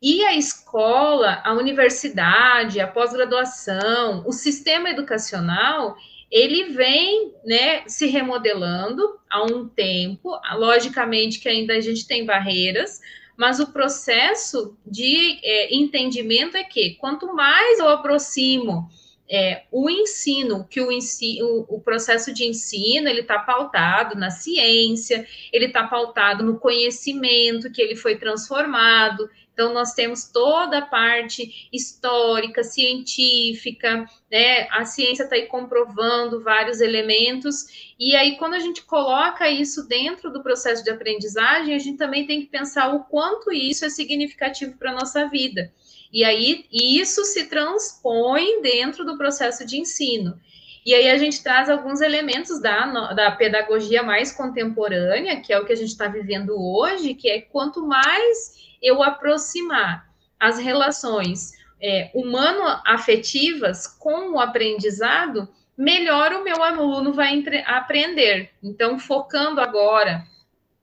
E 0.00 0.24
a 0.24 0.34
escola, 0.34 1.42
a 1.44 1.52
universidade, 1.52 2.80
a 2.80 2.86
pós-graduação, 2.86 4.24
o 4.26 4.32
sistema 4.32 4.90
educacional, 4.90 5.96
ele 6.30 6.64
vem 6.72 7.34
né, 7.44 7.84
se 7.86 8.06
remodelando 8.06 9.18
há 9.30 9.44
um 9.44 9.68
tempo. 9.68 10.30
Logicamente 10.54 11.38
que 11.38 11.48
ainda 11.48 11.74
a 11.74 11.80
gente 11.80 12.06
tem 12.06 12.24
barreiras, 12.24 13.00
mas 13.36 13.60
o 13.60 13.72
processo 13.72 14.76
de 14.86 15.38
é, 15.42 15.74
entendimento 15.74 16.56
é 16.56 16.64
que 16.64 16.94
quanto 16.94 17.34
mais 17.34 17.78
eu 17.78 17.88
aproximo 17.88 18.88
é, 19.28 19.62
o 19.70 19.88
ensino, 19.88 20.66
que 20.68 20.80
o, 20.80 20.92
ensino, 20.92 21.64
o 21.68 21.80
processo 21.80 22.32
de 22.32 22.44
ensino, 22.44 23.08
ele 23.08 23.20
está 23.20 23.38
pautado 23.38 24.14
na 24.16 24.30
ciência, 24.30 25.26
ele 25.52 25.66
está 25.66 25.86
pautado 25.86 26.44
no 26.44 26.58
conhecimento 26.58 27.70
que 27.70 27.80
ele 27.80 27.96
foi 27.96 28.16
transformado. 28.16 29.28
Então, 29.54 29.72
nós 29.72 29.94
temos 29.94 30.24
toda 30.24 30.78
a 30.78 30.86
parte 30.86 31.68
histórica, 31.72 32.62
científica, 32.62 34.04
né? 34.30 34.68
A 34.72 34.84
ciência 34.84 35.22
está 35.22 35.36
aí 35.36 35.46
comprovando 35.46 36.42
vários 36.42 36.80
elementos, 36.80 37.94
e 37.98 38.14
aí, 38.16 38.36
quando 38.36 38.54
a 38.54 38.58
gente 38.58 38.82
coloca 38.82 39.48
isso 39.48 39.86
dentro 39.86 40.30
do 40.32 40.42
processo 40.42 40.82
de 40.82 40.90
aprendizagem, 40.90 41.74
a 41.74 41.78
gente 41.78 41.96
também 41.96 42.26
tem 42.26 42.40
que 42.40 42.48
pensar 42.48 42.92
o 42.92 43.04
quanto 43.04 43.52
isso 43.52 43.84
é 43.84 43.88
significativo 43.88 44.76
para 44.76 44.90
a 44.90 44.94
nossa 44.94 45.28
vida. 45.28 45.72
E 46.12 46.24
aí 46.24 46.64
isso 46.70 47.24
se 47.24 47.46
transpõe 47.46 48.60
dentro 48.62 49.04
do 49.04 49.16
processo 49.16 49.64
de 49.64 49.78
ensino. 49.78 50.38
E 50.84 50.94
aí 50.94 51.08
a 51.10 51.16
gente 51.16 51.42
traz 51.42 51.70
alguns 51.70 52.00
elementos 52.02 52.60
da, 52.60 53.12
da 53.14 53.30
pedagogia 53.30 54.02
mais 54.02 54.32
contemporânea, 54.32 55.40
que 55.40 55.52
é 55.52 55.58
o 55.58 55.64
que 55.64 55.72
a 55.72 55.76
gente 55.76 55.88
está 55.88 56.08
vivendo 56.08 56.54
hoje, 56.60 57.14
que 57.14 57.28
é 57.30 57.40
quanto 57.40 57.86
mais 57.86 58.62
eu 58.82 59.02
aproximar 59.02 60.06
as 60.38 60.58
relações 60.58 61.52
é, 61.80 62.10
humano-afetivas 62.14 63.86
com 63.86 64.32
o 64.32 64.40
aprendizado, 64.40 65.48
melhor 65.76 66.32
o 66.32 66.44
meu 66.44 66.62
aluno 66.62 67.14
vai 67.14 67.42
aprender. 67.66 68.50
Então, 68.62 68.98
focando 68.98 69.60
agora 69.60 70.24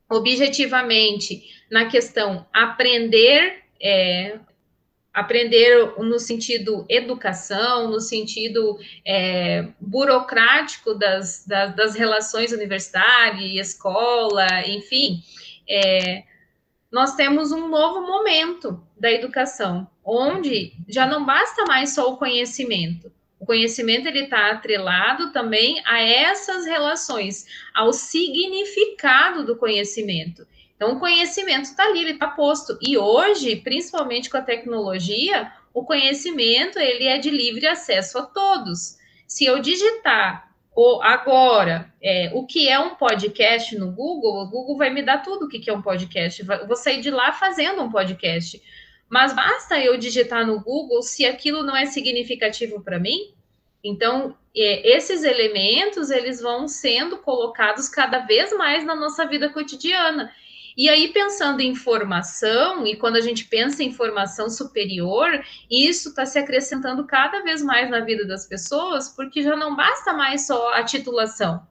objetivamente 0.10 1.44
na 1.72 1.86
questão 1.86 2.46
aprender 2.52 3.64
é, 3.82 4.40
aprender 5.14 5.94
no 6.00 6.20
sentido 6.20 6.86
educação, 6.88 7.90
no 7.90 8.00
sentido 8.00 8.80
é, 9.06 9.68
burocrático 9.80 10.94
das, 10.94 11.46
das, 11.46 11.76
das, 11.76 11.96
relações 11.96 12.52
universidade, 12.52 13.60
escola, 13.60 14.48
enfim, 14.66 15.22
é, 15.70 16.24
nós 16.92 17.16
temos 17.16 17.52
um 17.52 17.68
novo 17.68 18.06
momento 18.08 18.82
da 18.98 19.12
educação, 19.12 19.88
onde 20.04 20.74
já 20.88 21.06
não 21.06 21.26
basta 21.26 21.64
mais 21.66 21.94
só 21.94 22.12
o 22.12 22.18
conhecimento. 22.18 23.12
O 23.40 23.46
conhecimento 23.46 24.08
ele 24.08 24.26
está 24.26 24.52
atrelado 24.52 25.32
também 25.32 25.82
a 25.86 26.00
essas 26.00 26.66
relações, 26.66 27.48
ao 27.74 27.92
significado 27.92 29.44
do 29.44 29.56
conhecimento. 29.56 30.46
Então, 30.82 30.94
o 30.96 31.00
conhecimento 31.00 31.66
está 31.66 31.86
ali, 31.86 32.00
ele 32.00 32.14
está 32.14 32.26
posto. 32.26 32.76
E 32.82 32.98
hoje, 32.98 33.56
principalmente 33.56 34.32
com 34.32 34.38
a 34.38 34.42
tecnologia, 34.42 35.54
o 35.72 35.86
conhecimento 35.86 36.80
ele 36.80 37.06
é 37.06 37.20
de 37.20 37.30
livre 37.30 37.68
acesso 37.68 38.18
a 38.18 38.24
todos. 38.24 38.98
Se 39.28 39.46
eu 39.46 39.60
digitar 39.60 40.52
agora 41.04 41.94
é, 42.02 42.32
o 42.34 42.48
que 42.48 42.68
é 42.68 42.80
um 42.80 42.96
podcast 42.96 43.78
no 43.78 43.92
Google, 43.92 44.42
o 44.42 44.50
Google 44.50 44.76
vai 44.76 44.90
me 44.90 45.04
dar 45.04 45.20
tudo 45.20 45.46
o 45.46 45.48
que 45.48 45.70
é 45.70 45.74
um 45.74 45.84
podcast. 45.84 46.42
Eu 46.42 46.66
vou 46.66 46.76
sair 46.76 47.00
de 47.00 47.12
lá 47.12 47.32
fazendo 47.32 47.84
um 47.84 47.92
podcast. 47.92 48.60
Mas 49.08 49.34
basta 49.34 49.80
eu 49.80 49.96
digitar 49.98 50.48
no 50.48 50.62
Google 50.62 51.04
se 51.04 51.28
aquilo 51.28 51.62
não 51.62 51.76
é 51.76 51.86
significativo 51.86 52.82
para 52.82 52.98
mim. 52.98 53.36
Então, 53.84 54.36
é, 54.58 54.98
esses 54.98 55.22
elementos 55.24 56.10
eles 56.10 56.42
vão 56.42 56.68
sendo 56.68 57.20
colocados 57.20 57.88
cada 57.88 58.18
vez 58.18 58.52
mais 58.58 58.84
na 58.84 58.96
nossa 58.96 59.28
vida 59.28 59.48
cotidiana. 59.50 60.34
E 60.78 60.90
aí, 60.90 61.10
pensando 61.10 61.62
em 61.62 61.76
formação, 61.76 62.86
e 62.88 62.96
quando 62.96 63.18
a 63.18 63.22
gente 63.22 63.46
pensa 63.46 63.84
em 63.84 63.92
formação 63.92 64.50
superior, 64.50 65.44
isso 65.70 66.10
está 66.10 66.26
se 66.26 66.40
acrescentando 66.40 67.06
cada 67.06 67.42
vez 67.44 67.62
mais 67.62 67.90
na 67.90 68.00
vida 68.00 68.26
das 68.26 68.48
pessoas, 68.48 69.10
porque 69.10 69.44
já 69.44 69.56
não 69.56 69.76
basta 69.76 70.14
mais 70.14 70.48
só 70.48 70.74
a 70.74 70.84
titulação. 70.84 71.66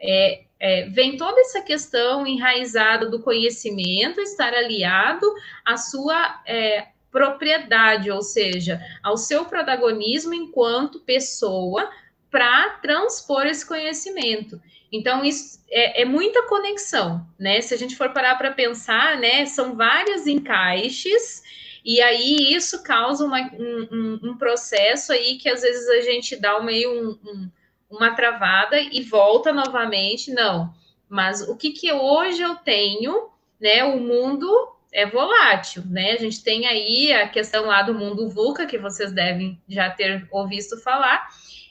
É, 0.00 0.44
é, 0.58 0.88
vem 0.90 1.16
toda 1.16 1.40
essa 1.40 1.60
questão 1.60 2.26
enraizada 2.26 3.08
do 3.08 3.22
conhecimento 3.22 4.20
estar 4.20 4.52
aliado 4.52 5.26
à 5.64 5.76
sua 5.76 6.42
é, 6.46 6.88
propriedade, 7.10 8.10
ou 8.10 8.22
seja, 8.22 8.80
ao 9.02 9.16
seu 9.16 9.44
protagonismo 9.44 10.32
enquanto 10.32 11.00
pessoa 11.00 11.88
para 12.30 12.70
transpor 12.80 13.46
esse 13.46 13.66
conhecimento. 13.66 14.60
Então, 14.92 15.24
isso 15.24 15.64
é, 15.70 16.02
é, 16.02 16.04
muita 16.04 16.46
conexão, 16.46 17.26
né? 17.38 17.62
Se 17.62 17.72
a 17.72 17.78
gente 17.78 17.96
for 17.96 18.12
parar 18.12 18.36
para 18.36 18.52
pensar, 18.52 19.18
né, 19.18 19.46
são 19.46 19.74
vários 19.74 20.26
encaixes, 20.26 21.42
e 21.82 22.00
aí 22.02 22.52
isso 22.52 22.82
causa 22.82 23.24
uma, 23.24 23.40
um, 23.54 24.20
um, 24.22 24.36
processo 24.36 25.12
aí 25.12 25.38
que 25.38 25.48
às 25.48 25.62
vezes 25.62 25.88
a 25.88 26.00
gente 26.02 26.36
dá 26.36 26.60
meio 26.60 26.92
um, 26.92 27.18
um, 27.28 27.50
uma 27.90 28.14
travada 28.14 28.78
e 28.78 29.02
volta 29.02 29.52
novamente, 29.52 30.30
não. 30.30 30.72
Mas 31.08 31.40
o 31.48 31.56
que, 31.56 31.70
que 31.70 31.90
hoje 31.90 32.42
eu 32.42 32.54
tenho, 32.56 33.30
né? 33.58 33.82
O 33.84 33.98
mundo 33.98 34.48
é 34.92 35.06
volátil, 35.06 35.82
né? 35.86 36.12
A 36.12 36.18
gente 36.18 36.44
tem 36.44 36.66
aí 36.66 37.12
a 37.14 37.28
questão 37.28 37.64
lá 37.66 37.82
do 37.82 37.94
mundo 37.94 38.28
VUCA, 38.28 38.66
que 38.66 38.78
vocês 38.78 39.10
devem 39.10 39.60
já 39.66 39.90
ter 39.90 40.28
ouvido 40.30 40.78
falar, 40.82 41.28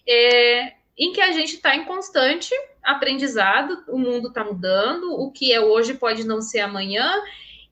é, 0.08 0.74
em 0.98 1.14
que 1.14 1.22
a 1.22 1.32
gente 1.32 1.56
está 1.56 1.76
em 1.76 1.86
constante 1.86 2.54
aprendizado, 2.84 3.84
o 3.88 3.98
mundo 3.98 4.30
está 4.30 4.44
mudando, 4.44 5.14
o 5.14 5.32
que 5.32 5.54
é 5.54 5.62
hoje 5.62 5.94
pode 5.94 6.26
não 6.26 6.42
ser 6.42 6.60
amanhã, 6.60 7.22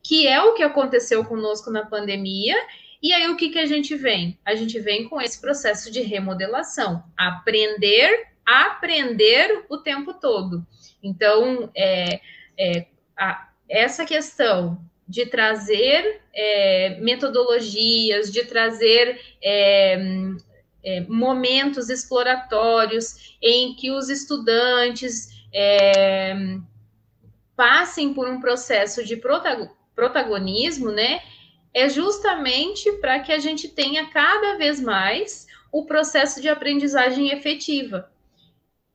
que 0.04 0.28
é 0.28 0.42
o 0.42 0.54
que 0.54 0.64
aconteceu 0.64 1.24
conosco 1.26 1.70
na 1.70 1.86
pandemia. 1.86 2.56
E 3.02 3.14
aí, 3.14 3.30
o 3.30 3.38
que, 3.38 3.50
que 3.50 3.60
a 3.60 3.66
gente 3.66 3.96
vem? 3.96 4.38
A 4.46 4.56
gente 4.56 4.80
vem 4.80 5.08
com 5.08 5.22
esse 5.22 5.40
processo 5.40 5.92
de 5.92 6.02
remodelação, 6.02 7.04
aprender, 7.18 8.28
aprender 8.46 9.66
o 9.70 9.78
tempo 9.78 10.14
todo. 10.14 10.66
Então, 11.02 11.70
é, 11.76 12.20
é 12.58 12.88
a, 13.18 13.50
essa 13.70 14.06
questão 14.06 14.82
de 15.08 15.26
trazer 15.26 16.22
é, 16.34 17.00
metodologias, 17.00 18.32
de 18.32 18.44
trazer 18.46 19.20
é, 20.84 21.02
momentos 21.02 21.90
exploratórios 21.90 23.38
em 23.42 23.76
que 23.76 23.92
os 23.92 24.10
estudantes 24.10 25.30
é, 25.54 26.36
passem 27.56 28.14
por 28.14 28.30
um 28.30 28.40
processo 28.40 29.04
de 29.04 29.22
protagonismo, 29.96 30.92
né? 30.92 31.22
É 31.74 31.90
justamente 31.90 32.92
para 32.94 33.20
que 33.20 33.32
a 33.32 33.40
gente 33.40 33.68
tenha 33.68 34.10
cada 34.10 34.58
vez 34.58 34.80
mais 34.80 35.46
o 35.72 35.86
processo 35.86 36.42
de 36.42 36.50
aprendizagem 36.50 37.30
efetiva. 37.30 38.12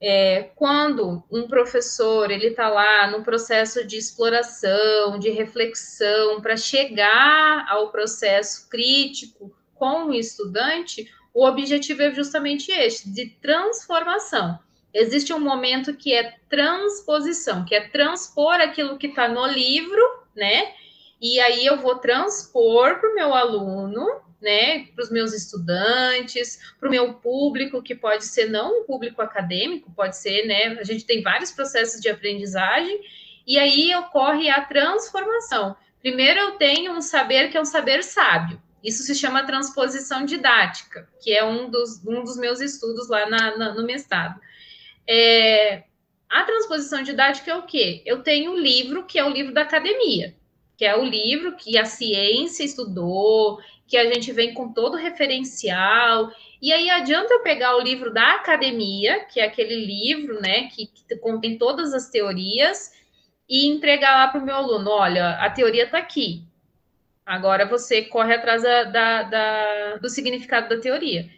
É, 0.01 0.51
quando 0.57 1.23
um 1.31 1.47
professor 1.47 2.31
ele 2.31 2.49
está 2.49 2.69
lá 2.69 3.11
no 3.11 3.23
processo 3.23 3.87
de 3.87 3.97
exploração, 3.97 5.19
de 5.19 5.31
reflexão, 5.31 6.41
para 6.41 6.57
chegar 6.57 7.65
ao 7.69 7.91
processo 7.91 8.69
crítico 8.69 9.57
com 9.75 10.07
o 10.07 10.15
estudante, 10.15 11.11
o 11.35 11.45
objetivo 11.45 12.01
é 12.03 12.15
justamente 12.15 12.71
este, 12.71 13.11
de 13.11 13.27
transformação. 13.43 14.57
Existe 14.95 15.33
um 15.33 15.41
momento 15.41 15.97
que 15.97 16.15
é 16.15 16.37
transposição, 16.49 17.65
que 17.65 17.75
é 17.75 17.89
transpor 17.89 18.55
aquilo 18.55 18.97
que 18.97 19.09
está 19.09 19.29
no 19.29 19.45
livro, 19.45 20.01
né? 20.37 20.73
E 21.21 21.41
aí 21.41 21.67
eu 21.67 21.77
vou 21.79 21.97
transpor 21.97 23.01
para 23.01 23.11
o 23.11 23.15
meu 23.15 23.35
aluno, 23.35 24.07
né? 24.41 24.87
Para 24.95 25.03
os 25.03 25.11
meus 25.11 25.33
estudantes, 25.33 26.61
para 26.79 26.89
o 26.89 26.91
meu 26.91 27.15
público, 27.15 27.83
que 27.83 27.97
pode 27.97 28.27
ser 28.27 28.49
não 28.49 28.83
um 28.83 28.85
público 28.85 29.21
acadêmico, 29.21 29.93
pode 29.93 30.17
ser, 30.17 30.47
né? 30.47 30.79
A 30.79 30.85
gente 30.85 31.05
tem 31.05 31.21
vários 31.23 31.51
processos 31.51 32.01
de 32.01 32.09
aprendizagem, 32.09 33.01
e 33.45 33.59
aí 33.59 33.93
ocorre 33.97 34.49
a 34.49 34.65
transformação. 34.65 35.77
Primeiro 36.01 36.39
eu 36.39 36.53
tenho 36.53 36.93
um 36.93 37.01
saber 37.01 37.51
que 37.51 37.57
é 37.57 37.61
um 37.61 37.65
saber 37.65 38.05
sábio. 38.05 38.63
Isso 38.85 39.03
se 39.03 39.15
chama 39.15 39.47
transposição 39.47 40.27
didática, 40.27 41.09
que 41.23 41.33
é 41.33 41.43
um 41.43 41.71
dos, 41.71 42.05
um 42.07 42.23
dos 42.23 42.37
meus 42.37 42.61
estudos 42.61 43.09
lá 43.09 43.27
na, 43.31 43.57
na, 43.57 43.75
no 43.75 43.83
mestrado. 43.85 44.39
É, 45.09 45.85
a 46.29 46.45
transposição 46.45 47.03
didática 47.03 47.51
é 47.51 47.57
o 47.57 47.63
quê? 47.63 48.03
Eu 48.05 48.23
tenho 48.23 48.53
um 48.53 48.59
livro 48.59 49.07
que 49.07 49.19
é 49.19 49.25
o 49.25 49.31
livro 49.31 49.55
da 49.55 49.63
academia, 49.63 50.35
que 50.77 50.85
é 50.85 50.95
o 50.95 51.05
livro 51.05 51.57
que 51.57 51.79
a 51.79 51.87
ciência 51.87 52.63
estudou, 52.63 53.59
que 53.87 53.97
a 53.97 54.13
gente 54.13 54.33
vem 54.33 54.53
com 54.53 54.73
todo 54.73 54.97
referencial. 54.97 56.31
E 56.61 56.73
aí 56.73 56.91
adianta 56.91 57.33
eu 57.33 57.43
pegar 57.43 57.77
o 57.77 57.81
livro 57.81 58.13
da 58.13 58.35
academia, 58.35 59.25
que 59.27 59.41
é 59.41 59.45
aquele 59.45 59.87
livro, 59.87 60.41
né, 60.41 60.69
que, 60.69 60.87
que 60.87 61.17
contém 61.17 61.57
todas 61.57 61.95
as 61.95 62.11
teorias, 62.11 62.93
e 63.49 63.67
entregar 63.67 64.17
lá 64.17 64.29
para 64.29 64.41
o 64.41 64.45
meu 64.45 64.57
aluno: 64.57 64.91
olha, 64.91 65.31
a 65.41 65.49
teoria 65.49 65.85
está 65.85 65.99
aqui. 65.99 66.43
Agora 67.25 67.67
você 67.67 68.03
corre 68.03 68.35
atrás 68.35 68.63
da, 68.63 68.85
da, 68.85 69.23
da, 69.23 69.97
do 69.97 70.09
significado 70.09 70.69
da 70.69 70.81
teoria. 70.81 71.29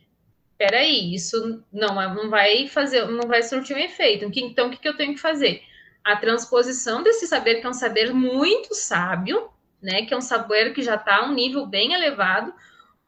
Peraí, 0.58 1.14
isso 1.14 1.62
não, 1.72 1.94
não 2.14 2.30
vai 2.30 2.66
fazer, 2.66 3.06
não 3.06 3.28
vai 3.28 3.42
surtir 3.42 3.76
um 3.76 3.80
efeito. 3.80 4.24
Então, 4.34 4.68
o 4.68 4.70
que, 4.70 4.78
que 4.78 4.88
eu 4.88 4.96
tenho 4.96 5.14
que 5.14 5.20
fazer? 5.20 5.62
A 6.02 6.16
transposição 6.16 7.02
desse 7.02 7.26
saber, 7.26 7.56
que 7.56 7.66
é 7.66 7.70
um 7.70 7.74
saber 7.74 8.12
muito 8.12 8.74
sábio, 8.74 9.50
né? 9.82 10.06
Que 10.06 10.14
é 10.14 10.16
um 10.16 10.22
saber 10.22 10.72
que 10.72 10.82
já 10.82 10.94
está 10.94 11.18
a 11.18 11.26
um 11.26 11.34
nível 11.34 11.66
bem 11.66 11.92
elevado, 11.92 12.52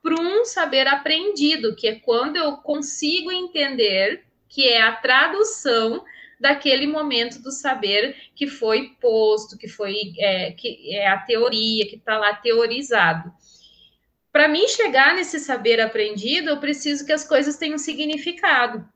para 0.03 0.21
um 0.21 0.45
saber 0.45 0.87
aprendido, 0.87 1.75
que 1.75 1.88
é 1.88 1.95
quando 1.97 2.37
eu 2.37 2.59
consigo 2.59 3.33
entender 3.33 4.25
que 4.49 4.69
é 4.69 4.81
a 4.83 4.93
tradução 4.93 6.05
daquele 6.40 6.87
momento 6.87 7.42
do 7.42 7.51
saber 7.51 8.16
que 8.35 8.46
foi 8.46 8.90
posto, 9.01 9.57
que 9.59 9.68
foi 9.68 10.12
é, 10.18 10.53
que 10.53 10.94
é 10.94 11.09
a 11.09 11.18
teoria, 11.18 11.87
que 11.87 11.96
está 11.96 12.18
lá 12.18 12.35
teorizado. 12.35 13.33
Para 14.33 14.48
mim 14.48 14.68
chegar 14.68 15.14
nesse 15.14 15.40
saber 15.40 15.81
aprendido, 15.81 16.51
eu 16.51 16.59
preciso 16.59 17.05
que 17.05 17.12
as 17.12 17.27
coisas 17.27 17.57
tenham 17.57 17.79
significado. 17.79 18.87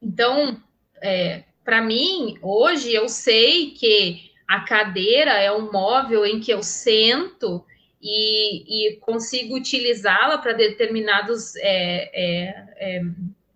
Então, 0.00 0.62
é, 1.02 1.44
para 1.64 1.82
mim, 1.82 2.38
hoje 2.40 2.92
eu 2.92 3.08
sei 3.08 3.72
que 3.72 4.30
a 4.48 4.60
cadeira 4.60 5.32
é 5.32 5.52
um 5.52 5.70
móvel 5.70 6.24
em 6.24 6.40
que 6.40 6.50
eu 6.50 6.62
sento 6.62 7.64
e, 8.00 8.88
e 8.88 8.96
consigo 8.96 9.54
utilizá-la 9.54 10.38
para 10.38 10.52
determinados 10.52 11.54
é, 11.56 12.10
é, 12.12 12.64
é 12.76 13.02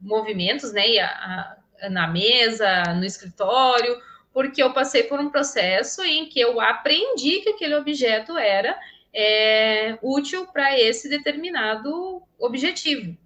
movimentos, 0.01 0.73
né? 0.73 0.89
E 0.89 0.99
a, 1.01 1.07
a, 1.07 1.57
na 1.91 2.07
mesa, 2.07 2.95
no 2.95 3.05
escritório, 3.05 4.01
porque 4.33 4.63
eu 4.63 4.73
passei 4.73 5.05
por 5.05 5.21
um 5.21 5.31
processo 5.31 6.03
em 6.03 6.27
que 6.27 6.41
eu 6.41 6.61
aprendi 6.61 7.41
que 7.41 7.51
aquele 7.51 7.77
objeto 7.77 8.37
era 8.37 8.79
é, 9.13 9.97
útil 10.03 10.47
para 10.49 10.79
esse 10.79 11.09
determinado 11.09 12.23
objetivo. 12.39 13.17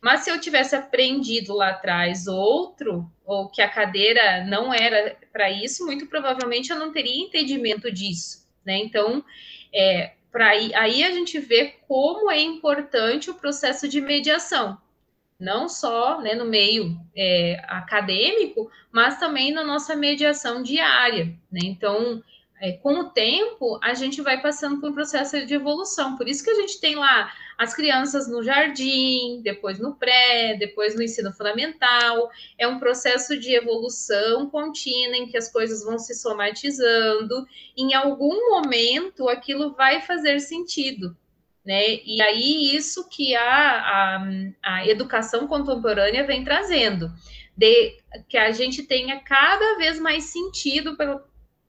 Mas 0.00 0.20
se 0.20 0.30
eu 0.30 0.40
tivesse 0.40 0.76
aprendido 0.76 1.54
lá 1.54 1.70
atrás 1.70 2.26
outro, 2.26 3.10
ou 3.24 3.48
que 3.48 3.60
a 3.62 3.68
cadeira 3.68 4.44
não 4.44 4.72
era 4.72 5.16
para 5.32 5.50
isso, 5.50 5.84
muito 5.86 6.06
provavelmente 6.06 6.70
eu 6.70 6.78
não 6.78 6.92
teria 6.92 7.22
entendimento 7.22 7.90
disso, 7.90 8.46
né? 8.64 8.78
Então, 8.78 9.24
é, 9.74 10.12
para 10.32 10.48
aí, 10.48 10.74
aí 10.74 11.04
a 11.04 11.10
gente 11.10 11.38
vê 11.38 11.74
como 11.86 12.30
é 12.30 12.40
importante 12.40 13.30
o 13.30 13.34
processo 13.34 13.88
de 13.88 14.00
mediação 14.00 14.78
não 15.40 15.68
só 15.68 16.20
né, 16.20 16.34
no 16.34 16.44
meio 16.44 16.96
é, 17.16 17.60
acadêmico, 17.66 18.70
mas 18.92 19.18
também 19.18 19.52
na 19.52 19.64
nossa 19.64 19.96
mediação 19.96 20.62
diária. 20.62 21.34
Né? 21.50 21.60
Então, 21.64 22.22
é, 22.60 22.72
com 22.72 23.00
o 23.00 23.04
tempo, 23.08 23.80
a 23.82 23.94
gente 23.94 24.20
vai 24.20 24.40
passando 24.42 24.80
por 24.80 24.90
um 24.90 24.94
processo 24.94 25.46
de 25.46 25.54
evolução. 25.54 26.16
Por 26.18 26.28
isso 26.28 26.44
que 26.44 26.50
a 26.50 26.54
gente 26.54 26.78
tem 26.78 26.94
lá 26.94 27.32
as 27.56 27.74
crianças 27.74 28.28
no 28.28 28.42
jardim, 28.42 29.40
depois 29.42 29.78
no 29.78 29.94
pré, 29.94 30.56
depois 30.58 30.94
no 30.94 31.02
ensino 31.02 31.32
fundamental. 31.32 32.30
É 32.58 32.68
um 32.68 32.78
processo 32.78 33.38
de 33.38 33.54
evolução 33.54 34.50
contínua 34.50 35.16
em 35.16 35.26
que 35.26 35.38
as 35.38 35.50
coisas 35.50 35.82
vão 35.82 35.98
se 35.98 36.14
somatizando. 36.14 37.46
Em 37.74 37.94
algum 37.94 38.50
momento, 38.50 39.26
aquilo 39.26 39.72
vai 39.72 40.02
fazer 40.02 40.38
sentido. 40.40 41.16
Né? 41.70 42.00
E 42.04 42.20
aí, 42.20 42.74
isso 42.74 43.08
que 43.08 43.32
a, 43.36 43.44
a, 43.44 44.22
a 44.60 44.88
educação 44.88 45.46
contemporânea 45.46 46.26
vem 46.26 46.42
trazendo, 46.42 47.12
de 47.56 47.96
que 48.28 48.36
a 48.36 48.50
gente 48.50 48.82
tenha 48.82 49.20
cada 49.20 49.76
vez 49.78 50.00
mais 50.00 50.32
sentido 50.32 50.96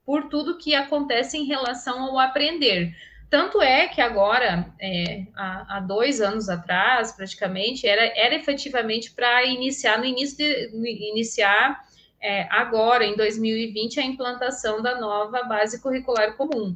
por 0.04 0.28
tudo 0.28 0.58
que 0.58 0.74
acontece 0.74 1.38
em 1.38 1.46
relação 1.46 2.02
ao 2.02 2.18
aprender. 2.18 2.96
Tanto 3.30 3.62
é 3.62 3.90
que 3.90 4.02
agora, 4.02 4.74
é, 4.82 5.28
há, 5.36 5.78
há, 5.78 5.80
dois 5.82 6.20
anos 6.20 6.50
atrás, 6.50 7.12
praticamente, 7.12 7.86
era, 7.86 8.04
era 8.18 8.34
efetivamente 8.34 9.12
para 9.12 9.46
iniciar 9.46 10.00
no 10.00 10.06
início 10.06 10.36
de, 10.36 11.12
iniciar 11.12 11.80
é, 12.20 12.48
agora, 12.50 13.06
em 13.06 13.16
2020, 13.16 14.00
a 14.00 14.04
implantação 14.04 14.82
da 14.82 15.00
nova 15.00 15.44
base 15.44 15.80
curricular 15.80 16.36
comum. 16.36 16.76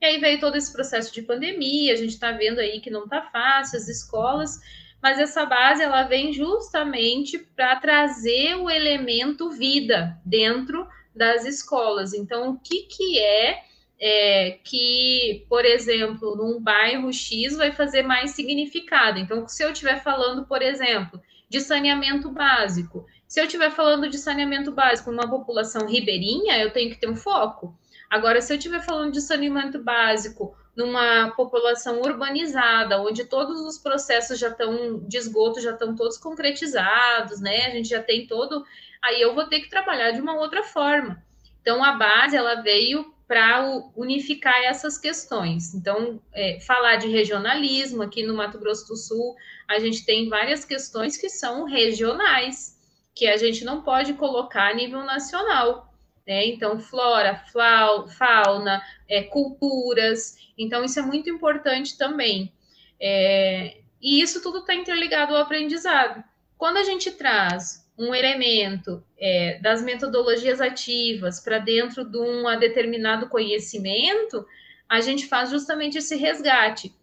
E 0.00 0.04
aí 0.04 0.18
veio 0.18 0.38
todo 0.38 0.56
esse 0.56 0.72
processo 0.72 1.12
de 1.12 1.22
pandemia, 1.22 1.92
a 1.92 1.96
gente 1.96 2.10
está 2.10 2.32
vendo 2.32 2.58
aí 2.58 2.80
que 2.80 2.90
não 2.90 3.04
está 3.04 3.22
fácil, 3.22 3.78
as 3.78 3.88
escolas, 3.88 4.60
mas 5.02 5.18
essa 5.18 5.46
base 5.46 5.82
ela 5.82 6.02
vem 6.02 6.32
justamente 6.32 7.38
para 7.38 7.76
trazer 7.76 8.56
o 8.56 8.68
elemento 8.68 9.50
vida 9.50 10.18
dentro 10.24 10.86
das 11.14 11.46
escolas. 11.46 12.12
Então, 12.12 12.50
o 12.50 12.58
que, 12.58 12.82
que 12.82 13.18
é, 13.18 13.62
é 13.98 14.58
que, 14.62 15.46
por 15.48 15.64
exemplo, 15.64 16.36
num 16.36 16.60
bairro 16.60 17.10
X 17.12 17.56
vai 17.56 17.72
fazer 17.72 18.02
mais 18.02 18.32
significado? 18.32 19.18
Então, 19.18 19.48
se 19.48 19.62
eu 19.64 19.72
estiver 19.72 20.02
falando, 20.02 20.44
por 20.44 20.60
exemplo, 20.60 21.20
de 21.48 21.60
saneamento 21.60 22.30
básico, 22.30 23.06
se 23.26 23.40
eu 23.40 23.44
estiver 23.44 23.70
falando 23.70 24.08
de 24.08 24.18
saneamento 24.18 24.70
básico 24.70 25.10
numa 25.10 25.28
população 25.28 25.86
ribeirinha, 25.86 26.58
eu 26.58 26.70
tenho 26.72 26.90
que 26.90 27.00
ter 27.00 27.08
um 27.08 27.16
foco. 27.16 27.74
Agora, 28.16 28.40
se 28.40 28.50
eu 28.50 28.56
estiver 28.56 28.82
falando 28.82 29.12
de 29.12 29.20
saneamento 29.20 29.78
básico 29.78 30.56
numa 30.74 31.32
população 31.32 32.00
urbanizada, 32.00 32.98
onde 33.02 33.26
todos 33.26 33.60
os 33.60 33.76
processos 33.76 34.38
já 34.38 34.48
estão 34.48 35.00
de 35.06 35.18
esgoto 35.18 35.60
já 35.60 35.72
estão 35.72 35.94
todos 35.94 36.16
concretizados, 36.16 37.42
né? 37.42 37.66
A 37.66 37.70
gente 37.70 37.90
já 37.90 38.02
tem 38.02 38.26
todo, 38.26 38.64
aí 39.02 39.20
eu 39.20 39.34
vou 39.34 39.44
ter 39.44 39.60
que 39.60 39.68
trabalhar 39.68 40.12
de 40.12 40.20
uma 40.22 40.34
outra 40.34 40.62
forma. 40.62 41.22
Então 41.60 41.84
a 41.84 41.92
base 41.92 42.34
ela 42.34 42.62
veio 42.62 43.14
para 43.28 43.82
unificar 43.94 44.64
essas 44.64 44.96
questões. 44.96 45.74
Então, 45.74 46.18
é, 46.32 46.58
falar 46.60 46.96
de 46.96 47.08
regionalismo 47.08 48.02
aqui 48.02 48.22
no 48.22 48.34
Mato 48.34 48.58
Grosso 48.58 48.88
do 48.88 48.96
Sul, 48.96 49.34
a 49.68 49.78
gente 49.78 50.06
tem 50.06 50.28
várias 50.30 50.64
questões 50.64 51.18
que 51.18 51.28
são 51.28 51.64
regionais, 51.64 52.78
que 53.14 53.26
a 53.26 53.36
gente 53.36 53.62
não 53.62 53.82
pode 53.82 54.14
colocar 54.14 54.70
a 54.70 54.74
nível 54.74 55.02
nacional. 55.04 55.92
Né? 56.26 56.46
Então, 56.46 56.80
flora, 56.80 57.44
fauna, 57.46 58.82
é, 59.08 59.22
culturas. 59.22 60.36
Então, 60.58 60.84
isso 60.84 60.98
é 60.98 61.02
muito 61.02 61.30
importante 61.30 61.96
também. 61.96 62.52
É, 63.00 63.78
e 64.00 64.20
isso 64.20 64.42
tudo 64.42 64.58
está 64.58 64.74
interligado 64.74 65.34
ao 65.34 65.42
aprendizado. 65.42 66.24
Quando 66.58 66.78
a 66.78 66.84
gente 66.84 67.10
traz 67.12 67.86
um 67.98 68.14
elemento 68.14 69.02
é, 69.18 69.58
das 69.60 69.82
metodologias 69.82 70.60
ativas 70.60 71.40
para 71.40 71.58
dentro 71.58 72.04
de 72.04 72.18
um 72.18 72.58
determinado 72.58 73.28
conhecimento, 73.28 74.46
a 74.88 75.00
gente 75.00 75.26
faz 75.26 75.50
justamente 75.50 75.98
esse 75.98 76.16
resgate. 76.16 76.94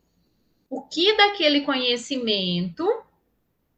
O 0.69 0.81
que 0.83 1.15
daquele 1.15 1.62
conhecimento 1.62 2.88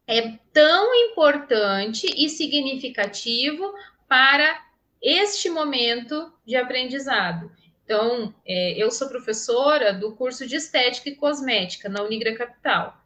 é 0.07 0.33
tão 0.53 0.93
importante 0.93 2.05
e 2.15 2.29
significativo 2.29 3.73
para 4.07 4.63
este 5.01 5.49
momento 5.49 6.33
de 6.45 6.55
aprendizado? 6.55 7.51
Então, 7.83 8.33
é, 8.45 8.73
eu 8.81 8.89
sou 8.89 9.07
professora 9.07 9.93
do 9.93 10.15
curso 10.15 10.47
de 10.47 10.55
Estética 10.55 11.09
e 11.09 11.15
Cosmética 11.15 11.87
na 11.87 12.01
Unigra 12.01 12.35
Capital. 12.35 12.97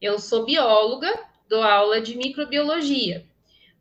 Eu 0.00 0.18
sou 0.18 0.44
bióloga, 0.44 1.08
dou 1.48 1.62
aula 1.62 2.00
de 2.00 2.16
microbiologia. 2.16 3.24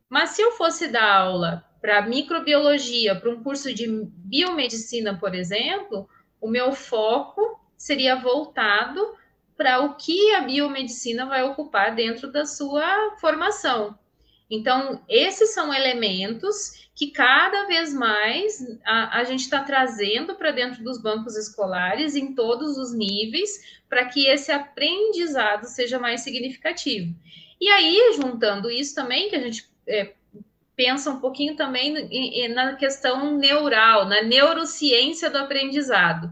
Mas 0.07 0.29
se 0.29 0.41
eu 0.41 0.51
fosse 0.51 0.87
dar 0.87 1.11
aula 1.11 1.65
para 1.81 2.03
microbiologia, 2.03 3.15
para 3.15 3.31
um 3.31 3.41
curso 3.41 3.73
de 3.73 3.87
biomedicina, 3.87 5.17
por 5.17 5.33
exemplo, 5.33 6.07
o 6.39 6.47
meu 6.47 6.71
foco 6.71 7.59
seria 7.75 8.15
voltado 8.15 9.17
para 9.57 9.81
o 9.81 9.95
que 9.95 10.33
a 10.35 10.41
biomedicina 10.41 11.25
vai 11.25 11.43
ocupar 11.43 11.95
dentro 11.95 12.31
da 12.31 12.45
sua 12.45 13.17
formação. 13.19 13.97
Então, 14.55 15.03
esses 15.09 15.51
são 15.51 15.73
elementos 15.73 16.87
que 16.93 17.09
cada 17.09 17.65
vez 17.65 17.91
mais 17.91 18.63
a, 18.85 19.17
a 19.17 19.23
gente 19.23 19.39
está 19.39 19.63
trazendo 19.63 20.35
para 20.35 20.51
dentro 20.51 20.83
dos 20.83 21.01
bancos 21.01 21.35
escolares 21.35 22.15
em 22.15 22.35
todos 22.35 22.77
os 22.77 22.93
níveis, 22.93 23.81
para 23.89 24.05
que 24.05 24.27
esse 24.27 24.51
aprendizado 24.51 25.63
seja 25.63 25.97
mais 25.97 26.21
significativo. 26.21 27.15
E 27.59 27.67
aí, 27.67 28.13
juntando 28.15 28.69
isso 28.69 28.93
também, 28.93 29.27
que 29.27 29.35
a 29.35 29.41
gente 29.41 29.67
é, 29.87 30.13
pensa 30.75 31.09
um 31.09 31.19
pouquinho 31.19 31.55
também 31.55 32.47
na 32.49 32.75
questão 32.75 33.35
neural, 33.35 34.05
na 34.05 34.21
neurociência 34.21 35.31
do 35.31 35.39
aprendizado. 35.39 36.31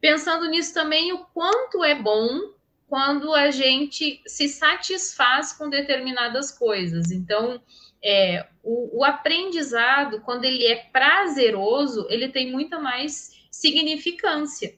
Pensando 0.00 0.48
nisso 0.48 0.72
também, 0.72 1.12
o 1.12 1.26
quanto 1.26 1.84
é 1.84 1.94
bom 1.94 2.53
quando 2.94 3.34
a 3.34 3.50
gente 3.50 4.22
se 4.24 4.48
satisfaz 4.48 5.52
com 5.52 5.68
determinadas 5.68 6.56
coisas. 6.56 7.10
Então, 7.10 7.60
é, 8.00 8.46
o, 8.62 9.00
o 9.00 9.04
aprendizado, 9.04 10.20
quando 10.20 10.44
ele 10.44 10.64
é 10.64 10.76
prazeroso, 10.92 12.06
ele 12.08 12.28
tem 12.28 12.52
muita 12.52 12.78
mais 12.78 13.32
significância 13.50 14.76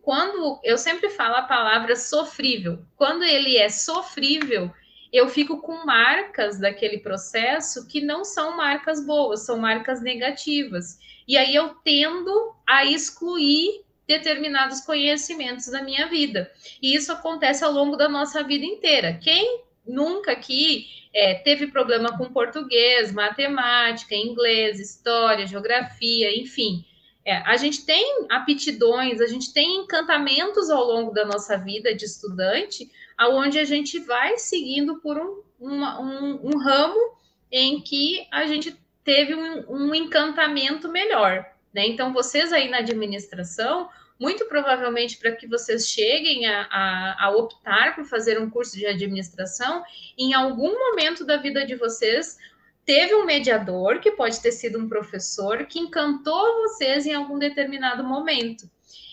quando 0.00 0.60
eu 0.62 0.78
sempre 0.78 1.10
falo 1.10 1.34
a 1.34 1.42
palavra 1.42 1.96
sofrível, 1.96 2.78
quando 2.94 3.24
ele 3.24 3.56
é 3.56 3.68
sofrível, 3.68 4.70
eu 5.12 5.28
fico 5.28 5.60
com 5.60 5.84
marcas 5.84 6.60
daquele 6.60 6.98
processo 6.98 7.88
que 7.88 8.00
não 8.00 8.24
são 8.24 8.56
marcas 8.56 9.04
boas, 9.04 9.44
são 9.44 9.58
marcas 9.58 10.00
negativas. 10.00 10.96
E 11.26 11.36
aí 11.36 11.52
eu 11.52 11.70
tendo 11.82 12.54
a 12.64 12.84
excluir 12.84 13.84
determinados 14.06 14.80
conhecimentos 14.80 15.66
da 15.66 15.82
minha 15.82 16.06
vida. 16.06 16.50
E 16.80 16.94
isso 16.94 17.12
acontece 17.12 17.64
ao 17.64 17.72
longo 17.72 17.96
da 17.96 18.08
nossa 18.08 18.42
vida 18.42 18.64
inteira. 18.64 19.18
Quem 19.20 19.62
nunca 19.86 20.32
aqui 20.32 20.86
é, 21.14 21.34
teve 21.34 21.68
problema 21.68 22.16
com 22.16 22.32
português, 22.32 23.12
matemática, 23.12 24.14
inglês, 24.14 24.78
história, 24.78 25.46
geografia, 25.46 26.38
enfim. 26.38 26.84
É, 27.24 27.38
a 27.38 27.56
gente 27.56 27.84
tem 27.84 28.26
aptidões, 28.30 29.20
a 29.20 29.26
gente 29.26 29.52
tem 29.52 29.78
encantamentos 29.78 30.70
ao 30.70 30.84
longo 30.84 31.12
da 31.12 31.24
nossa 31.24 31.56
vida 31.56 31.94
de 31.94 32.04
estudante, 32.04 32.90
aonde 33.18 33.58
a 33.58 33.64
gente 33.64 33.98
vai 33.98 34.38
seguindo 34.38 35.00
por 35.00 35.18
um, 35.18 35.42
uma, 35.58 36.00
um, 36.00 36.40
um 36.44 36.58
ramo 36.58 37.16
em 37.50 37.80
que 37.80 38.26
a 38.30 38.46
gente 38.46 38.76
teve 39.02 39.34
um, 39.34 39.64
um 39.68 39.94
encantamento 39.94 40.88
melhor. 40.88 41.44
Né? 41.76 41.86
Então, 41.88 42.10
vocês 42.10 42.54
aí 42.54 42.70
na 42.70 42.78
administração, 42.78 43.90
muito 44.18 44.46
provavelmente 44.46 45.18
para 45.18 45.32
que 45.32 45.46
vocês 45.46 45.86
cheguem 45.86 46.46
a, 46.46 46.62
a, 46.70 47.26
a, 47.26 47.30
optar 47.36 47.94
por 47.94 48.06
fazer 48.06 48.40
um 48.40 48.48
curso 48.48 48.78
de 48.78 48.86
administração, 48.86 49.84
em 50.16 50.32
algum 50.32 50.72
momento 50.72 51.22
da 51.22 51.36
vida 51.36 51.66
de 51.66 51.74
vocês, 51.74 52.38
teve 52.86 53.14
um 53.14 53.26
mediador, 53.26 54.00
que 54.00 54.10
pode 54.10 54.40
ter 54.40 54.52
sido 54.52 54.78
um 54.78 54.88
professor, 54.88 55.66
que 55.66 55.78
encantou 55.78 56.62
vocês 56.62 57.04
em 57.04 57.12
algum 57.12 57.38
determinado 57.38 58.02
momento. 58.02 58.70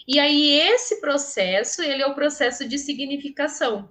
E 0.08 0.18
aí 0.18 0.58
esse 0.58 1.02
processo, 1.02 1.82
ele 1.82 2.02
é 2.02 2.08
o 2.08 2.16
processo 2.16 2.66
de 2.66 2.78
significação, 2.78 3.90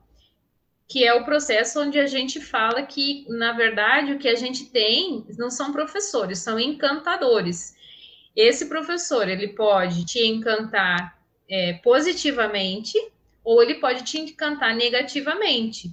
que 0.89 1.05
é 1.05 1.13
o 1.13 1.27
processo 1.27 1.79
onde 1.79 1.99
a 1.99 2.07
gente 2.07 2.41
fala 2.41 2.83
que, 2.85 3.27
na 3.29 3.53
verdade, 3.53 4.15
o 4.15 4.19
que 4.19 4.29
a 4.29 4.35
gente 4.35 4.71
tem 4.71 5.27
não 5.37 5.51
são 5.51 5.73
professores, 5.73 6.39
são 6.39 6.59
encantadores. 6.59 7.82
Esse 8.35 8.67
professor, 8.67 9.29
ele 9.29 9.49
pode 9.49 10.05
te 10.07 10.25
encantar 10.27 11.19
é, 11.49 11.75
positivamente 11.75 12.99
ou 13.45 13.63
ele 13.63 13.75
pode 13.75 14.05
te 14.05 14.19
encantar 14.19 14.75
negativamente. 14.75 15.91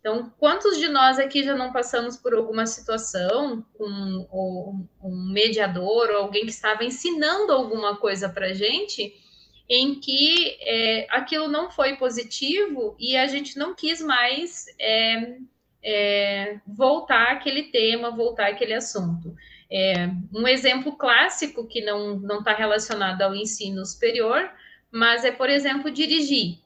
Então, 0.00 0.32
quantos 0.36 0.78
de 0.78 0.88
nós 0.88 1.18
aqui 1.18 1.44
já 1.44 1.54
não 1.54 1.72
passamos 1.72 2.16
por 2.16 2.34
alguma 2.34 2.66
situação 2.66 3.64
com 3.74 3.86
um, 3.86 4.88
um 5.00 5.32
mediador 5.32 6.10
ou 6.10 6.16
alguém 6.16 6.44
que 6.44 6.50
estava 6.50 6.84
ensinando 6.84 7.52
alguma 7.52 7.96
coisa 7.96 8.28
para 8.28 8.52
gente 8.52 9.14
em 9.68 9.94
que 10.00 10.58
é, 10.60 11.06
aquilo 11.08 11.46
não 11.46 11.70
foi 11.70 11.96
positivo 11.96 12.96
e 12.98 13.16
a 13.16 13.26
gente 13.28 13.56
não 13.56 13.74
quis 13.74 14.02
mais 14.02 14.66
é, 14.78 15.36
é, 15.82 16.60
voltar 16.66 17.32
aquele 17.32 17.64
tema, 17.64 18.10
voltar 18.10 18.48
aquele 18.48 18.74
assunto. 18.74 19.34
É, 19.74 20.10
um 20.34 20.46
exemplo 20.46 20.96
clássico 20.96 21.66
que 21.66 21.80
não 21.80 22.38
está 22.38 22.52
relacionado 22.52 23.22
ao 23.22 23.34
ensino 23.34 23.86
superior, 23.86 24.50
mas 24.90 25.24
é, 25.24 25.32
por 25.32 25.48
exemplo, 25.48 25.90
dirigir. 25.90 26.58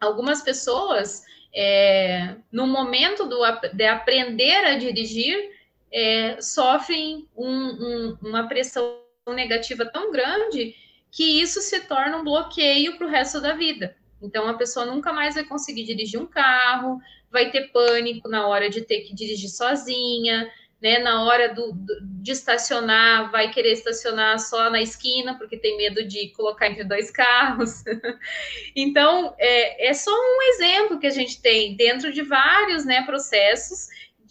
Algumas 0.00 0.40
pessoas 0.40 1.24
é, 1.52 2.36
no 2.52 2.66
momento 2.66 3.26
do, 3.26 3.40
de 3.72 3.84
aprender 3.84 4.64
a 4.64 4.78
dirigir, 4.78 5.50
é, 5.92 6.40
sofrem 6.40 7.26
um, 7.36 7.50
um, 7.50 8.18
uma 8.22 8.46
pressão 8.46 9.00
negativa 9.28 9.84
tão 9.84 10.12
grande 10.12 10.74
que 11.10 11.42
isso 11.42 11.60
se 11.60 11.80
torna 11.80 12.18
um 12.18 12.24
bloqueio 12.24 12.96
para 12.96 13.06
o 13.06 13.10
resto 13.10 13.40
da 13.40 13.54
vida. 13.54 13.96
Então, 14.22 14.46
a 14.46 14.54
pessoa 14.54 14.86
nunca 14.86 15.12
mais 15.12 15.34
vai 15.34 15.44
conseguir 15.44 15.84
dirigir 15.84 16.20
um 16.20 16.26
carro, 16.26 17.00
vai 17.30 17.50
ter 17.50 17.72
pânico 17.72 18.28
na 18.28 18.46
hora 18.46 18.68
de 18.68 18.82
ter 18.82 19.00
que 19.00 19.14
dirigir 19.14 19.48
sozinha, 19.48 20.48
né? 20.80 20.98
Na 20.98 21.24
hora 21.24 21.52
do, 21.54 21.74
de 22.02 22.32
estacionar, 22.32 23.30
vai 23.30 23.50
querer 23.50 23.72
estacionar 23.72 24.38
só 24.38 24.70
na 24.70 24.80
esquina, 24.80 25.36
porque 25.36 25.56
tem 25.56 25.76
medo 25.76 26.02
de 26.04 26.28
colocar 26.30 26.68
entre 26.68 26.84
dois 26.84 27.10
carros. 27.12 27.84
então, 28.74 29.34
é, 29.38 29.88
é 29.88 29.94
só 29.94 30.10
um 30.10 30.42
exemplo 30.54 30.98
que 30.98 31.06
a 31.06 31.10
gente 31.10 31.40
tem 31.40 31.76
dentro 31.76 32.12
de 32.12 32.22
vários 32.22 32.84
né, 32.84 33.02
processos 33.02 33.88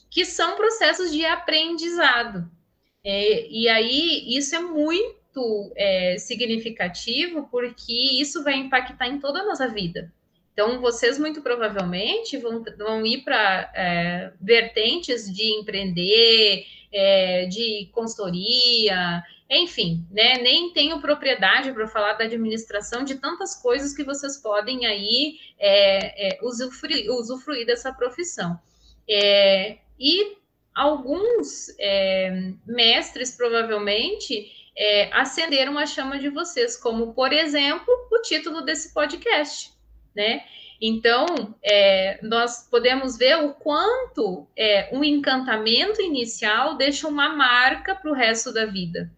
que 0.09 0.25
são 0.25 0.55
processos 0.55 1.11
de 1.11 1.23
aprendizado. 1.25 2.49
É, 3.03 3.47
e 3.47 3.69
aí, 3.69 4.35
isso 4.35 4.55
é 4.55 4.59
muito 4.59 5.71
é, 5.75 6.17
significativo, 6.17 7.47
porque 7.49 7.93
isso 8.19 8.43
vai 8.43 8.55
impactar 8.55 9.07
em 9.07 9.19
toda 9.19 9.41
a 9.41 9.45
nossa 9.45 9.67
vida. 9.67 10.11
Então, 10.61 10.81
vocês 10.81 11.17
muito 11.17 11.41
provavelmente 11.41 12.35
vão, 12.35 12.61
vão 12.77 13.05
ir 13.05 13.19
para 13.23 13.71
é, 13.73 14.33
vertentes 14.41 15.33
de 15.33 15.53
empreender, 15.53 16.65
é, 16.91 17.45
de 17.45 17.89
consultoria, 17.93 19.23
enfim, 19.49 20.05
né? 20.11 20.33
Nem 20.39 20.73
tenho 20.73 20.99
propriedade 20.99 21.71
para 21.71 21.87
falar 21.87 22.15
da 22.15 22.25
administração 22.25 23.05
de 23.05 23.15
tantas 23.15 23.55
coisas 23.55 23.95
que 23.95 24.03
vocês 24.03 24.35
podem 24.35 24.85
aí 24.85 25.39
é, 25.57 26.27
é 26.27 26.39
usufruir, 26.43 27.09
usufruir, 27.09 27.65
dessa 27.65 27.93
profissão. 27.93 28.59
É, 29.09 29.77
e 29.97 30.35
alguns 30.75 31.73
é, 31.79 32.51
mestres, 32.67 33.31
provavelmente, 33.31 34.51
acenderam 35.13 35.77
a 35.77 35.85
chama 35.85 36.19
de 36.19 36.27
vocês, 36.29 36.75
como, 36.75 37.13
por 37.13 37.31
exemplo, 37.31 37.93
o 38.11 38.21
título 38.21 38.61
desse 38.61 38.93
podcast 38.93 39.78
né? 40.15 40.43
Então, 40.81 41.55
é, 41.61 42.19
nós 42.23 42.67
podemos 42.69 43.17
ver 43.17 43.35
o 43.43 43.53
quanto 43.53 44.47
é, 44.55 44.89
um 44.93 45.03
encantamento 45.03 46.01
inicial 46.01 46.77
deixa 46.77 47.07
uma 47.07 47.29
marca 47.35 47.93
para 47.95 48.09
o 48.09 48.13
resto 48.13 48.53
da 48.53 48.65
vida. 48.65 49.11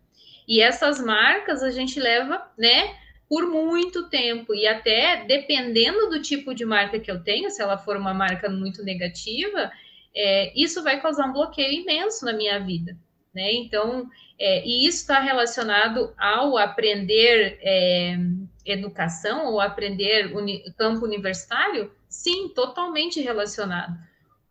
E 0.47 0.59
essas 0.59 0.99
marcas 0.99 1.61
a 1.61 1.69
gente 1.69 1.99
leva, 1.99 2.41
né, 2.57 2.95
por 3.29 3.47
muito 3.47 4.09
tempo 4.09 4.53
e 4.53 4.67
até 4.67 5.23
dependendo 5.23 6.09
do 6.09 6.21
tipo 6.21 6.53
de 6.53 6.65
marca 6.65 6.99
que 6.99 7.09
eu 7.09 7.23
tenho, 7.23 7.49
se 7.49 7.61
ela 7.61 7.77
for 7.77 7.95
uma 7.95 8.13
marca 8.13 8.49
muito 8.49 8.83
negativa, 8.83 9.71
é, 10.13 10.51
isso 10.59 10.83
vai 10.83 10.99
causar 10.99 11.27
um 11.27 11.33
bloqueio 11.33 11.81
imenso 11.81 12.25
na 12.25 12.33
minha 12.33 12.59
vida, 12.59 12.97
né? 13.33 13.53
Então, 13.53 14.09
é, 14.37 14.65
e 14.65 14.85
isso 14.85 14.97
está 14.97 15.19
relacionado 15.21 16.13
ao 16.17 16.57
aprender 16.57 17.57
é, 17.61 18.17
educação 18.65 19.47
ou 19.47 19.59
aprender 19.59 20.35
uni, 20.35 20.63
campo 20.77 21.05
universitário? 21.05 21.91
Sim, 22.07 22.49
totalmente 22.49 23.21
relacionado. 23.21 23.97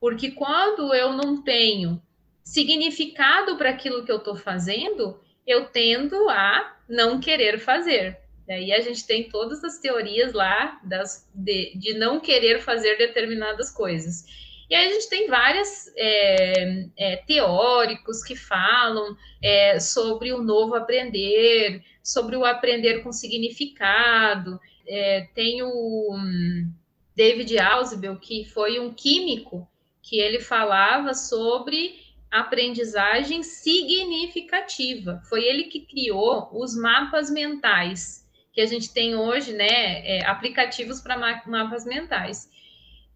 Porque 0.01 0.31
quando 0.31 0.95
eu 0.95 1.13
não 1.13 1.43
tenho 1.43 2.01
significado 2.43 3.57
para 3.57 3.71
aquilo 3.71 4.05
que 4.05 4.11
eu 4.11 4.17
estou 4.17 4.35
fazendo, 4.35 5.21
eu 5.47 5.67
tendo 5.67 6.29
a 6.29 6.77
não 6.89 7.21
querer 7.21 7.59
fazer. 7.59 8.19
Daí 8.47 8.73
a 8.73 8.81
gente 8.81 9.07
tem 9.07 9.29
todas 9.29 9.63
as 9.63 9.79
teorias 9.79 10.33
lá 10.33 10.81
das, 10.83 11.29
de, 11.33 11.73
de 11.77 11.95
não 11.95 12.19
querer 12.19 12.61
fazer 12.61 12.97
determinadas 12.97 13.71
coisas. 13.71 14.25
E 14.69 14.75
aí 14.75 14.89
a 14.89 14.93
gente 14.93 15.09
tem 15.09 15.27
vários 15.29 15.89
é, 15.97 16.87
é, 16.97 17.17
teóricos 17.17 18.23
que 18.23 18.37
falam 18.37 19.17
é, 19.43 19.79
sobre 19.81 20.33
o 20.33 20.43
novo 20.43 20.75
aprender, 20.75 21.83
sobre 22.03 22.37
o 22.37 22.45
aprender 22.45 23.03
com 23.03 23.13
significado. 23.13 24.61
É, 24.87 25.29
tem 25.35 25.63
o 25.63 26.15
um, 26.15 26.73
David 27.15 27.59
Ausubel, 27.59 28.17
que 28.17 28.45
foi 28.45 28.79
um 28.79 28.93
químico, 28.93 29.69
que 30.03 30.19
ele 30.19 30.41
falava 30.41 31.15
sobre 31.15 31.99
aprendizagem 32.31 33.43
significativa. 33.43 35.21
Foi 35.29 35.45
ele 35.45 35.65
que 35.65 35.81
criou 35.81 36.49
os 36.53 36.77
mapas 36.77 37.31
mentais 37.31 38.21
que 38.53 38.61
a 38.61 38.67
gente 38.67 38.93
tem 38.93 39.15
hoje, 39.15 39.53
né, 39.53 40.07
é, 40.07 40.27
aplicativos 40.27 41.01
para 41.01 41.41
mapas 41.47 41.85
mentais. 41.85 42.51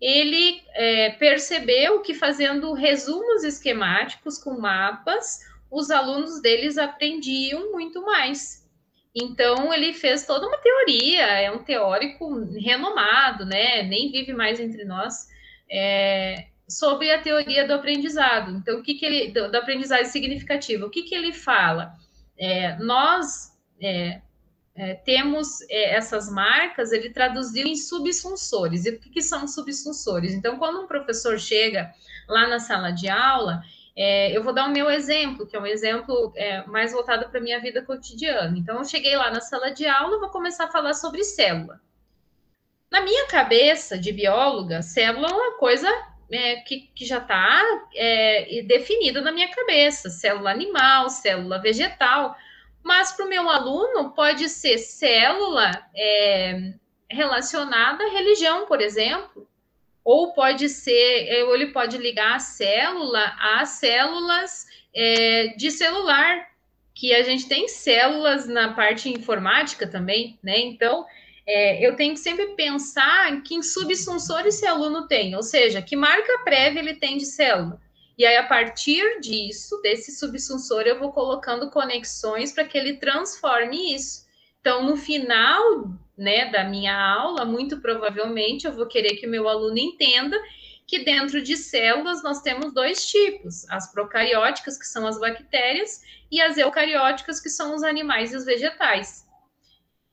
Ele 0.01 0.63
é, 0.73 1.11
percebeu 1.11 2.01
que 2.01 2.15
fazendo 2.15 2.73
resumos 2.73 3.43
esquemáticos 3.43 4.39
com 4.39 4.59
mapas, 4.59 5.41
os 5.71 5.91
alunos 5.91 6.41
deles 6.41 6.79
aprendiam 6.79 7.73
muito 7.73 8.03
mais. 8.03 8.64
Então 9.15 9.73
ele 9.73 9.93
fez 9.93 10.27
toda 10.27 10.47
uma 10.47 10.59
teoria, 10.59 11.25
é 11.25 11.51
um 11.51 11.63
teórico 11.63 12.45
renomado, 12.59 13.45
né? 13.45 13.83
Nem 13.83 14.11
vive 14.11 14.33
mais 14.33 14.59
entre 14.59 14.85
nós. 14.85 15.29
É, 15.71 16.47
sobre 16.69 17.11
a 17.13 17.21
teoria 17.21 17.67
do 17.67 17.75
aprendizado. 17.75 18.51
Então, 18.53 18.79
o 18.79 18.83
que, 18.83 18.95
que 18.95 19.05
ele 19.05 19.33
do, 19.33 19.51
do 19.51 19.57
aprendizagem 19.57 20.07
significativa? 20.07 20.87
O 20.87 20.91
que, 20.91 21.03
que 21.03 21.15
ele 21.15 21.33
fala? 21.33 21.95
É, 22.39 22.77
nós 22.79 23.53
é, 23.81 24.21
é, 24.75 24.95
temos 24.95 25.61
é, 25.71 25.95
essas 25.95 26.31
marcas, 26.31 26.91
ele 26.93 27.11
traduziu 27.11 27.67
em 27.67 27.77
subsunsores. 27.77 28.87
E 28.87 28.91
o 28.91 28.99
que, 28.99 29.11
que, 29.11 29.23
são 29.23 29.47
subsunsores? 29.47 30.33
Então, 30.33 30.59
quando 30.59 30.81
um 30.81 30.87
professor 30.87 31.39
chega 31.39 31.93
lá 32.29 32.49
na 32.49 32.59
sala 32.59 32.91
de 32.91 33.09
aula, 33.09 33.63
é, 33.97 34.37
eu 34.37 34.43
vou 34.43 34.53
dar 34.53 34.67
o 34.67 34.73
meu 34.73 34.91
exemplo, 34.91 35.47
que 35.47 35.57
é 35.57 35.61
um 35.61 35.67
exemplo 35.67 36.33
é, 36.35 36.67
mais 36.67 36.93
voltado 36.93 37.29
para 37.29 37.39
a 37.39 37.43
minha 37.43 37.61
vida 37.61 37.83
cotidiana. 37.83 38.57
Então, 38.59 38.79
eu 38.79 38.85
cheguei 38.85 39.17
lá 39.17 39.31
na 39.31 39.41
sala 39.41 39.71
de 39.71 39.87
aula, 39.87 40.19
vou 40.19 40.31
começar 40.31 40.65
a 40.65 40.71
falar 40.71 40.95
sobre 40.95 41.23
célula. 41.23 41.81
Na 42.91 43.01
minha 43.03 43.27
cabeça 43.27 43.97
de 43.99 44.13
bióloga, 44.13 44.83
célula 44.83 45.29
é 45.29 45.33
uma 45.33 45.59
coisa 45.59 45.89
é, 46.31 46.57
que, 46.57 46.91
que, 46.95 47.05
já 47.05 47.19
está 47.19 47.63
é, 47.95 48.63
definida 48.67 49.21
na 49.21 49.33
minha 49.33 49.51
cabeça: 49.51 50.11
célula 50.11 50.51
animal, 50.51 51.09
célula 51.09 51.61
vegetal. 51.61 52.37
Mas 52.83 53.13
para 53.13 53.25
o 53.25 53.29
meu 53.29 53.49
aluno 53.49 54.11
pode 54.11 54.49
ser 54.49 54.79
célula 54.79 55.71
é, 55.97 56.75
relacionada 57.09 58.05
à 58.05 58.11
religião, 58.11 58.67
por 58.67 58.81
exemplo, 58.81 59.49
ou 60.05 60.33
pode 60.33 60.69
ser, 60.69 61.29
é, 61.29 61.45
ou 61.45 61.55
ele 61.55 61.69
pode 61.69 61.97
ligar 61.97 62.37
a 62.37 62.39
célula 62.39 63.35
às 63.41 63.71
células 63.71 64.67
é, 64.95 65.55
de 65.57 65.71
celular, 65.71 66.47
que 66.95 67.15
a 67.15 67.23
gente 67.23 67.49
tem 67.49 67.67
células 67.67 68.47
na 68.47 68.75
parte 68.75 69.09
informática 69.09 69.87
também, 69.87 70.39
né? 70.43 70.61
Então, 70.61 71.05
é, 71.47 71.85
eu 71.85 71.97
tenho 71.97 72.15
que 72.15 72.21
sempre 72.21 72.49
pensar 72.55 73.43
que 73.43 73.61
subsunsores 73.63 74.55
esse 74.55 74.67
aluno 74.67 75.09
tem, 75.09 75.35
ou 75.35 75.43
seja, 75.43 75.83
que 75.83 75.97
marca 75.97 76.39
prévia 76.45 76.81
ele 76.81 76.95
tem 76.95 77.17
de 77.17 77.27
célula. 77.27 77.81
E 78.17 78.25
aí, 78.25 78.37
a 78.37 78.47
partir 78.47 79.21
disso, 79.21 79.81
desse 79.83 80.13
subsunsor, 80.13 80.83
eu 80.83 80.99
vou 80.99 81.11
colocando 81.11 81.71
conexões 81.71 82.53
para 82.53 82.65
que 82.65 82.79
ele 82.79 82.95
transforme 82.95 83.95
isso. 83.95 84.24
Então, 84.65 84.83
no 84.83 84.97
final 84.97 85.91
né, 86.17 86.51
da 86.51 86.65
minha 86.65 86.97
aula, 86.97 87.45
muito 87.45 87.83
provavelmente 87.83 88.67
eu 88.67 88.73
vou 88.73 88.87
querer 88.87 89.17
que 89.17 89.27
o 89.27 89.31
meu 89.31 89.47
aluno 89.47 89.77
entenda 89.77 90.41
que 90.87 91.05
dentro 91.05 91.43
de 91.43 91.55
células 91.55 92.23
nós 92.23 92.41
temos 92.41 92.73
dois 92.73 93.07
tipos: 93.07 93.69
as 93.69 93.93
procarióticas, 93.93 94.79
que 94.79 94.87
são 94.87 95.07
as 95.07 95.21
bactérias, 95.21 96.01
e 96.33 96.41
as 96.41 96.57
eucarióticas, 96.57 97.41
que 97.41 97.51
são 97.51 97.75
os 97.75 97.83
animais 97.83 98.33
e 98.33 98.37
os 98.39 98.47
vegetais. 98.47 99.27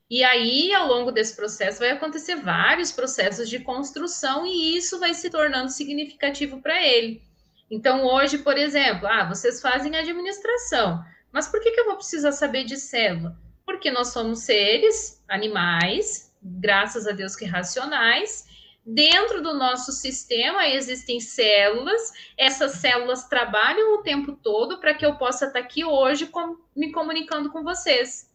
E 0.09 0.21
aí, 0.21 0.73
ao 0.73 0.85
longo 0.85 1.13
desse 1.13 1.33
processo, 1.33 1.79
vai 1.79 1.91
acontecer 1.91 2.35
vários 2.35 2.91
processos 2.91 3.47
de 3.47 3.59
construção, 3.59 4.45
e 4.45 4.75
isso 4.75 4.99
vai 4.99 5.13
se 5.13 5.29
tornando 5.29 5.71
significativo 5.71 6.61
para 6.61 6.85
ele. 6.85 7.21
Então, 7.69 8.05
hoje, 8.05 8.39
por 8.39 8.57
exemplo, 8.57 9.07
ah, 9.07 9.23
vocês 9.29 9.61
fazem 9.61 9.95
administração, 9.95 11.01
mas 11.31 11.47
por 11.47 11.61
que, 11.61 11.71
que 11.71 11.79
eu 11.79 11.85
vou 11.85 11.95
precisar 11.95 12.33
saber 12.33 12.65
de 12.65 12.75
célula? 12.75 13.39
Porque 13.71 13.89
nós 13.89 14.09
somos 14.09 14.39
seres, 14.39 15.23
animais, 15.27 16.31
graças 16.41 17.07
a 17.07 17.13
Deus 17.13 17.35
que 17.35 17.45
racionais. 17.45 18.45
Dentro 18.85 19.41
do 19.41 19.53
nosso 19.53 19.91
sistema 19.91 20.67
existem 20.67 21.19
células, 21.19 22.11
essas 22.37 22.73
células 22.73 23.27
trabalham 23.29 23.95
o 23.95 24.03
tempo 24.03 24.33
todo 24.33 24.79
para 24.79 24.93
que 24.93 25.05
eu 25.05 25.15
possa 25.15 25.45
estar 25.45 25.59
aqui 25.59 25.85
hoje 25.85 26.27
com, 26.27 26.57
me 26.75 26.91
comunicando 26.91 27.49
com 27.51 27.63
vocês. 27.63 28.29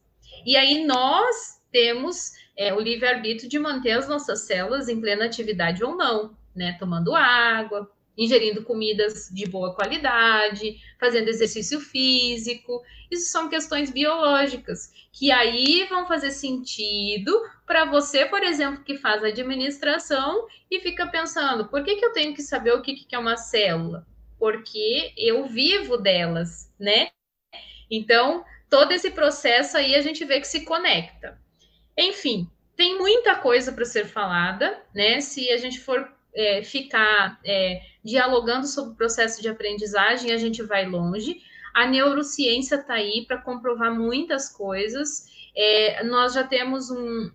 E 0.44 0.56
aí 0.56 0.84
nós 0.86 1.60
temos 1.70 2.32
é, 2.56 2.72
o 2.72 2.80
livre-arbítrio 2.80 3.48
de 3.50 3.58
manter 3.58 3.92
as 3.92 4.08
nossas 4.08 4.46
células 4.46 4.88
em 4.88 5.00
plena 5.00 5.26
atividade 5.26 5.84
ou 5.84 5.96
não, 5.96 6.36
né? 6.54 6.76
Tomando 6.78 7.14
água, 7.14 7.90
ingerindo 8.16 8.62
comidas 8.62 9.28
de 9.30 9.46
boa 9.46 9.74
qualidade, 9.74 10.78
fazendo 10.98 11.28
exercício 11.28 11.80
físico. 11.80 12.82
Isso 13.10 13.30
são 13.30 13.48
questões 13.48 13.90
biológicas 13.90 14.90
que 15.12 15.30
aí 15.30 15.86
vão 15.88 16.06
fazer 16.06 16.30
sentido 16.30 17.32
para 17.66 17.84
você, 17.84 18.26
por 18.26 18.42
exemplo, 18.42 18.84
que 18.84 18.96
faz 18.96 19.22
administração 19.22 20.46
e 20.70 20.80
fica 20.80 21.06
pensando: 21.06 21.68
por 21.68 21.84
que, 21.84 21.96
que 21.96 22.04
eu 22.04 22.12
tenho 22.12 22.34
que 22.34 22.42
saber 22.42 22.72
o 22.72 22.82
que, 22.82 22.94
que 22.94 23.14
é 23.14 23.18
uma 23.18 23.36
célula? 23.36 24.06
Porque 24.38 25.12
eu 25.16 25.46
vivo 25.46 25.96
delas, 25.96 26.72
né? 26.78 27.08
Então, 27.90 28.44
todo 28.68 28.92
esse 28.92 29.10
processo 29.10 29.76
aí 29.76 29.94
a 29.94 30.00
gente 30.00 30.24
vê 30.24 30.40
que 30.40 30.48
se 30.48 30.64
conecta. 30.64 31.40
Enfim, 31.96 32.50
tem 32.76 32.98
muita 32.98 33.36
coisa 33.36 33.72
para 33.72 33.84
ser 33.84 34.06
falada, 34.06 34.82
né? 34.94 35.20
Se 35.20 35.50
a 35.50 35.56
gente 35.56 35.80
for 35.80 36.12
é, 36.36 36.62
ficar 36.62 37.40
é, 37.44 37.80
dialogando 38.04 38.66
sobre 38.66 38.92
o 38.92 38.96
processo 38.96 39.40
de 39.40 39.48
aprendizagem, 39.48 40.32
a 40.32 40.36
gente 40.36 40.62
vai 40.62 40.86
longe. 40.86 41.40
A 41.74 41.86
neurociência 41.86 42.76
está 42.76 42.94
aí 42.94 43.24
para 43.26 43.38
comprovar 43.38 43.92
muitas 43.92 44.48
coisas. 44.48 45.26
É, 45.56 46.04
nós 46.04 46.34
já 46.34 46.44
temos 46.44 46.90
um, 46.90 47.30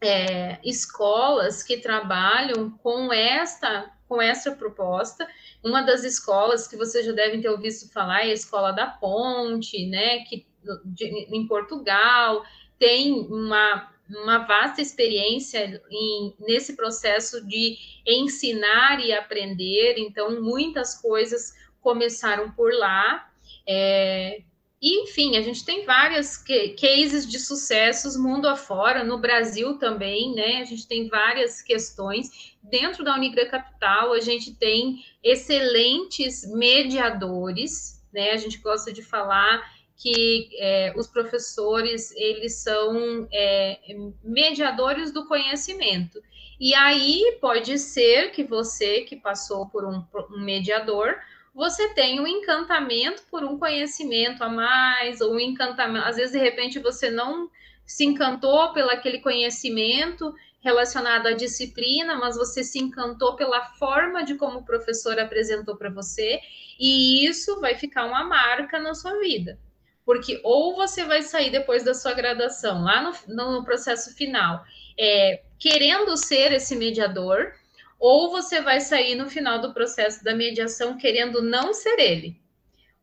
é, 0.00 0.58
escolas 0.64 1.62
que 1.62 1.78
trabalham 1.78 2.70
com 2.70 3.12
esta 3.12 3.90
com 4.06 4.20
essa 4.20 4.52
proposta. 4.52 5.26
Uma 5.62 5.80
das 5.80 6.04
escolas 6.04 6.68
que 6.68 6.76
vocês 6.76 7.06
já 7.06 7.12
devem 7.12 7.40
ter 7.40 7.48
ouvido 7.48 7.90
falar 7.90 8.20
é 8.20 8.30
a 8.30 8.34
Escola 8.34 8.70
da 8.70 8.86
Ponte, 8.86 9.86
né? 9.86 10.18
Que 10.24 10.46
de, 10.84 11.06
em 11.34 11.46
Portugal 11.46 12.44
tem 12.78 13.12
uma 13.30 13.90
uma 14.08 14.38
vasta 14.38 14.82
experiência 14.82 15.82
em, 15.90 16.34
nesse 16.40 16.76
processo 16.76 17.44
de 17.46 17.76
ensinar 18.06 19.00
e 19.04 19.12
aprender, 19.12 19.96
então 19.98 20.42
muitas 20.42 21.00
coisas 21.00 21.54
começaram 21.80 22.50
por 22.50 22.72
lá. 22.72 23.30
É, 23.66 24.42
e, 24.86 25.02
enfim, 25.02 25.38
a 25.38 25.40
gente 25.40 25.64
tem 25.64 25.86
várias 25.86 26.36
cases 26.78 27.26
de 27.26 27.38
sucessos 27.38 28.18
mundo 28.18 28.46
afora, 28.46 29.02
no 29.02 29.16
Brasil 29.16 29.78
também, 29.78 30.34
né? 30.34 30.60
A 30.60 30.64
gente 30.64 30.86
tem 30.86 31.08
várias 31.08 31.62
questões. 31.62 32.54
Dentro 32.62 33.02
da 33.02 33.14
Unigra 33.14 33.46
Capital, 33.46 34.12
a 34.12 34.20
gente 34.20 34.54
tem 34.54 35.02
excelentes 35.22 36.46
mediadores, 36.52 38.04
né? 38.12 38.32
A 38.32 38.36
gente 38.36 38.58
gosta 38.58 38.92
de 38.92 39.02
falar 39.02 39.73
que 39.96 40.50
é, 40.58 40.92
os 40.96 41.06
professores 41.06 42.10
eles 42.16 42.56
são 42.56 43.28
é, 43.32 43.78
mediadores 44.22 45.12
do 45.12 45.26
conhecimento. 45.26 46.20
E 46.60 46.74
aí 46.74 47.38
pode 47.40 47.78
ser 47.78 48.30
que 48.30 48.44
você 48.44 49.02
que 49.02 49.16
passou 49.16 49.68
por 49.68 49.84
um, 49.84 50.04
um 50.30 50.40
mediador 50.40 51.16
você 51.54 51.94
tem 51.94 52.18
um 52.18 52.26
encantamento 52.26 53.22
por 53.30 53.44
um 53.44 53.56
conhecimento 53.56 54.42
a 54.42 54.48
mais, 54.48 55.20
ou 55.20 55.34
um 55.34 55.40
encantamento. 55.40 56.04
Às 56.04 56.16
vezes, 56.16 56.32
de 56.32 56.38
repente, 56.38 56.80
você 56.80 57.10
não 57.10 57.48
se 57.86 58.04
encantou 58.04 58.72
pelo 58.72 58.90
aquele 58.90 59.20
conhecimento 59.20 60.34
relacionado 60.60 61.28
à 61.28 61.32
disciplina, 61.32 62.16
mas 62.16 62.36
você 62.36 62.64
se 62.64 62.78
encantou 62.78 63.36
pela 63.36 63.62
forma 63.64 64.24
de 64.24 64.34
como 64.34 64.60
o 64.60 64.64
professor 64.64 65.18
apresentou 65.20 65.76
para 65.76 65.90
você, 65.90 66.40
e 66.80 67.24
isso 67.26 67.60
vai 67.60 67.76
ficar 67.76 68.06
uma 68.06 68.24
marca 68.24 68.80
na 68.80 68.94
sua 68.94 69.20
vida. 69.20 69.58
Porque 70.04 70.40
ou 70.44 70.74
você 70.76 71.04
vai 71.04 71.22
sair 71.22 71.50
depois 71.50 71.82
da 71.82 71.94
sua 71.94 72.12
graduação, 72.12 72.82
lá 72.82 73.12
no, 73.26 73.52
no 73.52 73.64
processo 73.64 74.14
final, 74.14 74.64
é, 74.98 75.42
querendo 75.58 76.16
ser 76.16 76.52
esse 76.52 76.76
mediador, 76.76 77.54
ou 77.98 78.30
você 78.30 78.60
vai 78.60 78.80
sair 78.80 79.14
no 79.14 79.30
final 79.30 79.60
do 79.60 79.72
processo 79.72 80.22
da 80.22 80.34
mediação 80.34 80.98
querendo 80.98 81.40
não 81.40 81.72
ser 81.72 81.98
ele. 81.98 82.36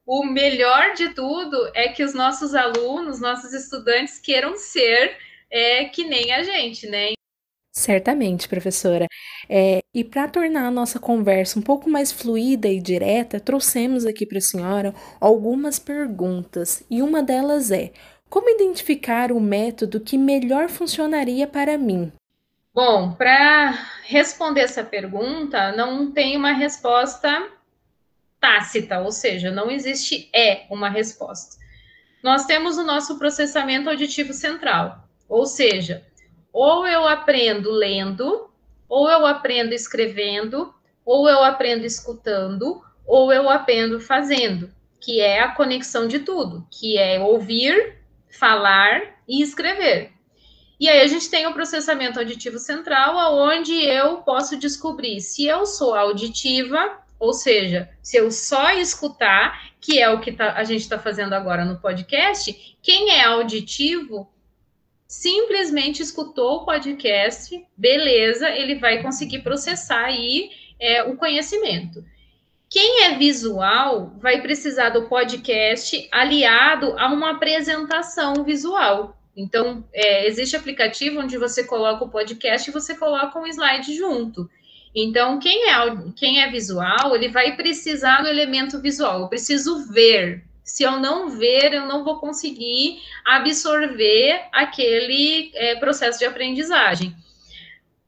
O 0.05 0.25
melhor 0.25 0.93
de 0.93 1.13
tudo 1.13 1.71
é 1.73 1.87
que 1.87 2.03
os 2.03 2.13
nossos 2.13 2.53
alunos, 2.53 3.19
nossos 3.19 3.53
estudantes 3.53 4.19
queiram 4.19 4.55
ser 4.55 5.17
é, 5.49 5.85
que 5.85 6.03
nem 6.03 6.31
a 6.33 6.43
gente, 6.43 6.87
né? 6.87 7.13
Certamente, 7.71 8.49
professora. 8.49 9.07
É, 9.49 9.81
e 9.93 10.03
para 10.03 10.27
tornar 10.27 10.67
a 10.67 10.71
nossa 10.71 10.99
conversa 10.99 11.57
um 11.57 11.62
pouco 11.62 11.89
mais 11.89 12.12
fluida 12.12 12.67
e 12.67 12.81
direta, 12.81 13.39
trouxemos 13.39 14.05
aqui 14.05 14.25
para 14.25 14.39
a 14.39 14.41
senhora 14.41 14.93
algumas 15.21 15.79
perguntas. 15.79 16.84
E 16.89 17.01
uma 17.01 17.23
delas 17.23 17.71
é: 17.71 17.91
como 18.29 18.49
identificar 18.49 19.31
o 19.31 19.39
método 19.39 20.01
que 20.01 20.17
melhor 20.17 20.67
funcionaria 20.67 21.47
para 21.47 21.77
mim? 21.77 22.12
Bom, 22.73 23.13
para 23.13 23.71
responder 24.03 24.62
essa 24.62 24.84
pergunta, 24.84 25.73
não 25.73 26.12
tem 26.12 26.36
uma 26.38 26.53
resposta 26.53 27.49
tácita, 28.39 28.99
ou 28.99 29.12
seja, 29.12 29.51
não 29.51 29.69
existe 29.69 30.29
é 30.34 30.65
uma 30.69 30.89
resposta. 30.89 31.57
Nós 32.23 32.45
temos 32.45 32.77
o 32.77 32.84
nosso 32.84 33.17
processamento 33.17 33.89
auditivo 33.89 34.34
central, 34.34 35.07
ou 35.27 35.45
seja, 35.45 36.05
ou 36.51 36.85
eu 36.85 37.07
aprendo 37.07 37.71
lendo, 37.71 38.49
ou 38.87 39.09
eu 39.09 39.25
aprendo 39.25 39.73
escrevendo, 39.73 40.73
ou 41.05 41.29
eu 41.29 41.43
aprendo 41.43 41.85
escutando, 41.85 42.81
ou 43.05 43.31
eu 43.31 43.49
aprendo 43.49 43.99
fazendo, 43.99 44.69
que 44.99 45.19
é 45.19 45.39
a 45.39 45.53
conexão 45.53 46.07
de 46.07 46.19
tudo, 46.19 46.65
que 46.69 46.97
é 46.97 47.19
ouvir, 47.19 47.97
falar 48.29 49.01
e 49.27 49.41
escrever. 49.41 50.11
E 50.79 50.89
aí 50.89 51.01
a 51.01 51.07
gente 51.07 51.29
tem 51.29 51.45
o 51.45 51.53
processamento 51.53 52.19
auditivo 52.19 52.57
central, 52.57 53.17
aonde 53.19 53.73
eu 53.73 54.17
posso 54.17 54.57
descobrir 54.57 55.21
se 55.21 55.45
eu 55.45 55.65
sou 55.65 55.93
auditiva, 55.93 56.97
ou 57.19 57.33
seja, 57.33 57.87
se 58.01 58.17
eu 58.17 58.31
só 58.31 58.71
escutar, 58.71 59.71
que 59.79 59.99
é 59.99 60.09
o 60.09 60.19
que 60.19 60.31
tá, 60.31 60.53
a 60.53 60.63
gente 60.63 60.81
está 60.81 60.97
fazendo 60.97 61.33
agora 61.33 61.63
no 61.63 61.77
podcast, 61.77 62.75
quem 62.81 63.11
é 63.11 63.23
auditivo 63.23 64.27
simplesmente 65.12 66.02
escutou 66.02 66.60
o 66.62 66.65
podcast, 66.65 67.62
beleza, 67.76 68.50
ele 68.50 68.76
vai 68.76 69.04
conseguir 69.04 69.39
processar 69.39 70.06
aí 70.06 70.50
é, 70.80 71.04
o 71.04 71.17
conhecimento. 71.17 72.02
Quem 72.69 73.04
é 73.04 73.17
visual 73.17 74.13
vai 74.21 74.41
precisar 74.41 74.91
do 74.91 75.10
podcast 75.10 76.08
aliado 76.13 76.97
a 76.97 77.12
uma 77.12 77.32
apresentação 77.32 78.45
visual. 78.45 79.17
Então, 79.36 79.84
é, 79.93 80.26
existe 80.28 80.56
aplicativo 80.56 81.19
onde 81.19 81.38
você 81.38 81.65
coloca 81.65 82.06
o 82.06 82.10
podcast 82.10 82.69
e 82.69 82.74
você 82.74 82.95
coloca 82.95 83.38
um 83.38 83.45
slide 83.45 83.93
junto. 83.93 84.50
Então, 84.95 85.39
quem 85.39 85.69
é, 85.69 85.74
quem 86.15 86.41
é 86.41 86.50
visual, 86.50 87.13
ele 87.13 87.28
vai 87.28 87.58
precisar 87.58 88.21
do 88.21 88.30
elemento 88.30 88.80
visual. 88.80 89.24
Eu 89.24 89.28
preciso 89.28 89.91
ver, 89.91 90.45
se 90.63 90.84
eu 90.84 91.00
não 91.00 91.30
ver, 91.30 91.74
eu 91.74 91.86
não 91.86 92.04
vou 92.04 92.19
conseguir 92.19 93.02
absorver 93.26 94.43
aquele 94.52 95.52
é, 95.56 95.76
processo 95.76 96.19
de 96.19 96.26
aprendizagem. 96.26 97.15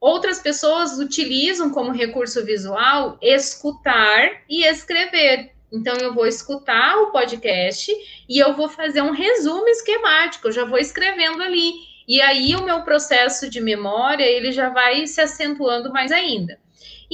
Outras 0.00 0.38
pessoas 0.38 0.98
utilizam 0.98 1.70
como 1.70 1.90
recurso 1.90 2.44
visual 2.44 3.18
escutar 3.22 4.42
e 4.48 4.64
escrever. 4.64 5.52
Então, 5.72 5.96
eu 5.96 6.14
vou 6.14 6.26
escutar 6.26 6.96
o 6.98 7.10
podcast 7.10 7.90
e 8.28 8.38
eu 8.38 8.54
vou 8.54 8.68
fazer 8.68 9.02
um 9.02 9.10
resumo 9.10 9.66
esquemático, 9.66 10.48
eu 10.48 10.52
já 10.52 10.64
vou 10.64 10.78
escrevendo 10.78 11.42
ali. 11.42 11.72
E 12.06 12.20
aí, 12.20 12.54
o 12.54 12.64
meu 12.64 12.82
processo 12.82 13.48
de 13.48 13.60
memória, 13.60 14.24
ele 14.24 14.52
já 14.52 14.68
vai 14.68 15.06
se 15.06 15.20
acentuando 15.20 15.92
mais 15.92 16.12
ainda. 16.12 16.60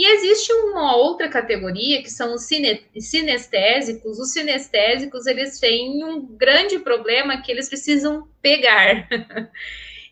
E 0.01 0.13
existe 0.15 0.51
uma 0.51 0.97
outra 0.97 1.29
categoria 1.29 2.03
que 2.03 2.09
são 2.09 2.35
os 2.35 2.45
cine, 2.45 2.83
sinestésicos. 2.99 4.19
Os 4.19 4.33
sinestésicos, 4.33 5.27
eles 5.27 5.61
têm 5.61 6.03
um 6.03 6.25
grande 6.25 6.79
problema 6.79 7.43
que 7.43 7.53
eles 7.53 7.69
precisam 7.69 8.27
pegar. 8.41 9.07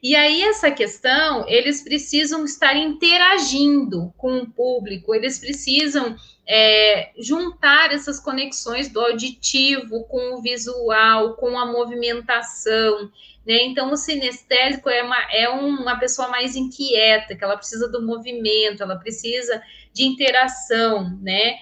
e 0.02 0.14
aí, 0.14 0.42
essa 0.42 0.70
questão, 0.70 1.48
eles 1.48 1.82
precisam 1.82 2.44
estar 2.44 2.76
interagindo 2.76 4.12
com 4.18 4.36
o 4.40 4.50
público, 4.50 5.14
eles 5.14 5.38
precisam 5.38 6.14
é, 6.46 7.10
juntar 7.18 7.90
essas 7.90 8.20
conexões 8.20 8.90
do 8.90 9.00
auditivo 9.00 10.04
com 10.04 10.34
o 10.34 10.42
visual, 10.42 11.32
com 11.36 11.58
a 11.58 11.64
movimentação. 11.64 13.10
Né? 13.46 13.62
Então, 13.62 13.90
o 13.90 13.96
sinestésico 13.96 14.90
é 14.90 15.02
uma, 15.02 15.32
é 15.32 15.48
uma 15.48 15.98
pessoa 15.98 16.28
mais 16.28 16.54
inquieta, 16.54 17.34
que 17.34 17.42
ela 17.42 17.56
precisa 17.56 17.88
do 17.88 18.02
movimento, 18.02 18.82
ela 18.82 18.96
precisa 18.96 19.62
de 19.98 20.04
interação, 20.04 21.18
né? 21.20 21.58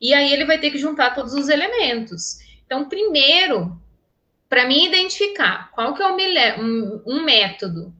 E 0.00 0.12
aí 0.12 0.32
ele 0.32 0.44
vai 0.44 0.58
ter 0.58 0.70
que 0.70 0.78
juntar 0.78 1.14
todos 1.14 1.32
os 1.32 1.48
elementos. 1.48 2.38
Então, 2.66 2.88
primeiro, 2.88 3.80
para 4.48 4.66
mim 4.66 4.86
identificar 4.86 5.70
qual 5.72 5.94
que 5.94 6.02
é 6.02 6.06
um, 6.60 7.02
um 7.06 7.22
método 7.22 7.94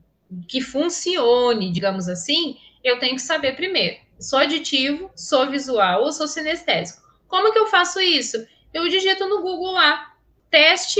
que 0.47 0.61
funcione, 0.61 1.71
digamos 1.71 2.09
assim, 2.09 2.57
eu 2.83 2.99
tenho 2.99 3.15
que 3.15 3.21
saber 3.21 3.55
primeiro. 3.55 3.97
Sou 4.19 4.39
aditivo, 4.39 5.09
sou 5.15 5.49
visual 5.49 6.03
ou 6.03 6.11
sou 6.11 6.27
sinestésico. 6.27 7.01
Como 7.27 7.51
que 7.51 7.59
eu 7.59 7.67
faço 7.67 7.99
isso? 7.99 8.45
Eu 8.73 8.87
digito 8.89 9.27
no 9.27 9.41
Google 9.41 9.71
lá, 9.71 10.13
teste 10.49 10.99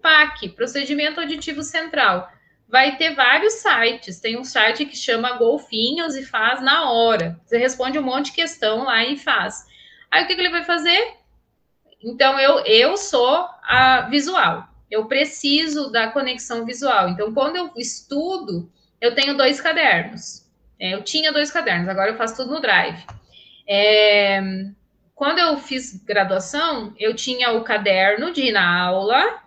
PAC, 0.00 0.50
procedimento 0.50 1.20
auditivo 1.20 1.62
central. 1.62 2.30
Vai 2.68 2.96
ter 2.96 3.14
vários 3.14 3.54
sites. 3.54 4.20
Tem 4.20 4.38
um 4.38 4.44
site 4.44 4.84
que 4.84 4.96
chama 4.96 5.38
Golfinhos 5.38 6.14
e 6.14 6.24
faz 6.24 6.60
na 6.60 6.90
hora. 6.90 7.40
Você 7.44 7.56
responde 7.56 7.98
um 7.98 8.02
monte 8.02 8.26
de 8.26 8.32
questão 8.32 8.84
lá 8.84 9.02
e 9.04 9.16
faz. 9.16 9.66
Aí 10.10 10.24
o 10.24 10.26
que, 10.26 10.34
que 10.34 10.40
ele 10.40 10.50
vai 10.50 10.64
fazer? 10.64 11.14
Então 12.02 12.38
eu 12.38 12.58
eu 12.66 12.96
sou 12.96 13.48
a 13.62 14.02
visual. 14.02 14.68
Eu 14.90 15.06
preciso 15.06 15.90
da 15.90 16.08
conexão 16.08 16.64
visual. 16.64 17.08
Então 17.08 17.32
quando 17.32 17.56
eu 17.56 17.72
estudo, 17.76 18.70
eu 19.00 19.14
tenho 19.14 19.36
dois 19.36 19.60
cadernos. 19.60 20.46
É, 20.78 20.94
eu 20.94 21.02
tinha 21.02 21.32
dois 21.32 21.50
cadernos, 21.50 21.88
agora 21.88 22.10
eu 22.10 22.16
faço 22.16 22.36
tudo 22.36 22.54
no 22.54 22.60
Drive. 22.60 23.04
É, 23.68 24.40
quando 25.14 25.38
eu 25.38 25.56
fiz 25.58 26.04
graduação, 26.04 26.94
eu 26.98 27.14
tinha 27.14 27.50
o 27.52 27.64
caderno 27.64 28.32
de 28.32 28.42
ir 28.42 28.52
na 28.52 28.84
aula 28.84 29.42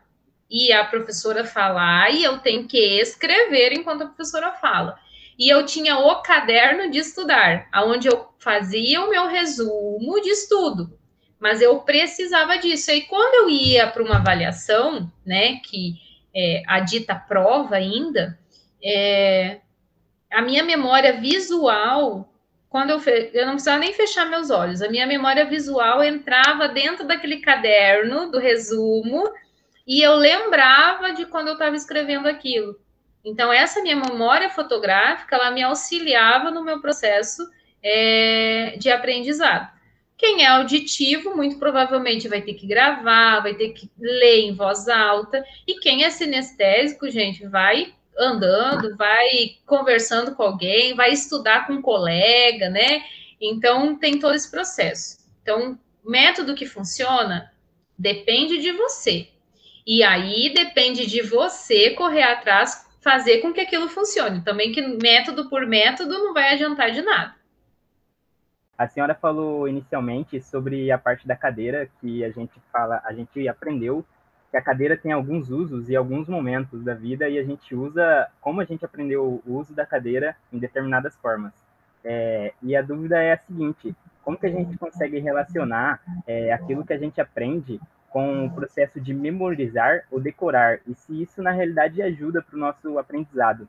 e 0.52 0.74
a 0.74 0.84
professora 0.84 1.46
falar, 1.46 2.14
e 2.14 2.26
eu 2.26 2.40
tenho 2.40 2.68
que 2.68 3.00
escrever 3.00 3.72
enquanto 3.72 4.02
a 4.02 4.08
professora 4.08 4.52
fala. 4.52 5.00
E 5.40 5.48
eu 5.48 5.66
tinha 5.66 5.98
o 5.98 6.22
caderno 6.22 6.92
de 6.92 7.00
estudar, 7.00 7.70
aonde 7.72 8.10
eu 8.10 8.28
fazia 8.38 9.02
o 9.02 9.10
meu 9.10 9.28
resumo 9.28 10.20
de 10.22 10.30
estudo. 10.30 11.00
Mas 11.40 11.62
eu 11.62 11.80
precisava 11.80 12.58
disso. 12.58 12.92
E 12.92 13.04
quando 13.04 13.34
eu 13.36 13.50
ia 13.50 13.88
para 13.88 14.04
uma 14.04 14.18
avaliação, 14.18 15.10
né, 15.26 15.56
que 15.64 15.96
é 16.36 16.62
a 16.68 16.82
dita 16.82 17.16
prova 17.16 17.78
ainda, 17.78 18.38
é, 18.84 19.62
a 20.30 20.42
minha 20.42 20.64
memória 20.64 21.14
visual 21.14 22.28
quando 22.70 22.92
eu, 22.92 23.02
fe... 23.02 23.32
eu 23.34 23.46
não 23.46 23.54
precisava 23.54 23.80
nem 23.80 23.94
fechar 23.94 24.30
meus 24.30 24.50
olhos, 24.50 24.82
a 24.82 24.88
minha 24.88 25.06
memória 25.06 25.44
visual 25.44 26.02
entrava 26.02 26.70
dentro 26.70 27.06
daquele 27.06 27.42
caderno 27.42 28.32
do 28.32 28.40
resumo 28.40 29.30
e 29.92 30.02
eu 30.02 30.16
lembrava 30.16 31.12
de 31.12 31.26
quando 31.26 31.50
eu 31.50 31.56
estava 31.56 31.76
escrevendo 31.76 32.26
aquilo. 32.26 32.80
Então, 33.26 33.52
essa 33.52 33.82
minha 33.82 33.98
memória 33.98 34.50
fotográfica, 34.50 35.36
ela 35.36 35.52
me 35.52 35.62
auxiliava 35.62 36.50
no 36.50 36.64
meu 36.64 36.80
processo 36.80 37.46
é, 37.84 38.78
de 38.78 38.90
aprendizado. 38.90 39.70
Quem 40.18 40.46
é 40.46 40.48
auditivo, 40.48 41.36
muito 41.36 41.60
provavelmente 41.60 42.30
vai 42.30 42.42
ter 42.42 42.54
que 42.54 42.66
gravar, 42.66 43.42
vai 43.42 43.54
ter 43.54 43.74
que 43.74 43.92
ler 44.00 44.40
em 44.40 44.56
voz 44.56 44.88
alta. 44.88 45.44
E 45.68 45.78
quem 45.82 46.06
é 46.06 46.10
sinestésico, 46.10 47.10
gente, 47.10 47.46
vai 47.46 47.94
andando, 48.18 48.96
vai 48.96 49.58
conversando 49.66 50.34
com 50.36 50.44
alguém, 50.44 50.96
vai 50.96 51.12
estudar 51.12 51.68
com 51.68 51.74
um 51.74 51.82
colega, 51.82 52.70
né? 52.70 53.04
Então, 53.42 53.98
tem 53.98 54.20
todo 54.20 54.36
esse 54.36 54.50
processo. 54.50 55.18
Então, 55.42 55.78
método 56.02 56.56
que 56.56 56.66
funciona 56.66 57.52
depende 58.00 58.58
de 58.60 58.72
você. 58.72 59.28
E 59.86 60.04
aí 60.04 60.54
depende 60.54 61.06
de 61.06 61.22
você 61.22 61.92
correr 61.92 62.24
atrás, 62.24 62.88
fazer 63.02 63.40
com 63.40 63.52
que 63.52 63.62
aquilo 63.62 63.90
funcione. 63.90 64.42
Também 64.42 64.72
que 64.72 64.82
método 64.82 65.50
por 65.50 65.66
método 65.66 66.12
não 66.20 66.34
vai 66.34 66.54
adiantar 66.54 66.92
de 66.92 67.02
nada. 67.02 67.36
A 68.78 68.88
senhora 68.88 69.14
falou 69.14 69.68
inicialmente 69.68 70.42
sobre 70.42 70.92
a 70.92 70.98
parte 70.98 71.28
da 71.28 71.36
cadeira 71.36 71.90
que 72.00 72.24
a 72.24 72.32
gente 72.32 72.54
fala, 72.72 73.02
a 73.06 73.14
gente 73.14 73.48
aprendeu 73.48 74.04
que 74.50 74.58
a 74.58 74.62
cadeira 74.62 74.98
tem 74.98 75.12
alguns 75.12 75.50
usos 75.50 75.88
e 75.88 75.96
alguns 75.96 76.28
momentos 76.28 76.84
da 76.84 76.94
vida 76.94 77.30
e 77.30 77.40
a 77.40 77.44
gente 77.44 77.74
usa, 77.74 78.28
como 78.42 78.60
a 78.60 78.66
gente 78.66 78.84
aprendeu 78.84 79.42
o 79.46 79.54
uso 79.58 79.74
da 79.74 79.86
cadeira 79.86 80.36
em 80.52 80.60
determinadas 80.60 81.16
formas. 81.16 81.54
É, 82.04 82.54
e 82.62 82.76
a 82.76 82.82
dúvida 82.82 83.22
é 83.22 83.34
a 83.34 83.38
seguinte: 83.38 83.96
como 84.24 84.38
que 84.38 84.48
a 84.48 84.50
gente 84.50 84.78
consegue 84.78 85.20
relacionar 85.20 86.02
é, 86.28 86.52
aquilo 86.52 86.86
que 86.86 86.94
a 86.94 86.98
gente 86.98 87.22
aprende 87.22 87.80
com 88.12 88.46
o 88.46 88.52
processo 88.52 89.00
de 89.00 89.14
memorizar 89.14 90.06
ou 90.12 90.20
decorar? 90.20 90.80
E 90.88 90.94
se 90.94 91.22
isso 91.22 91.42
na 91.42 91.52
realidade 91.52 92.02
ajuda 92.02 92.42
para 92.42 92.56
o 92.56 92.60
nosso 92.60 93.00
aprendizado? 93.00 93.68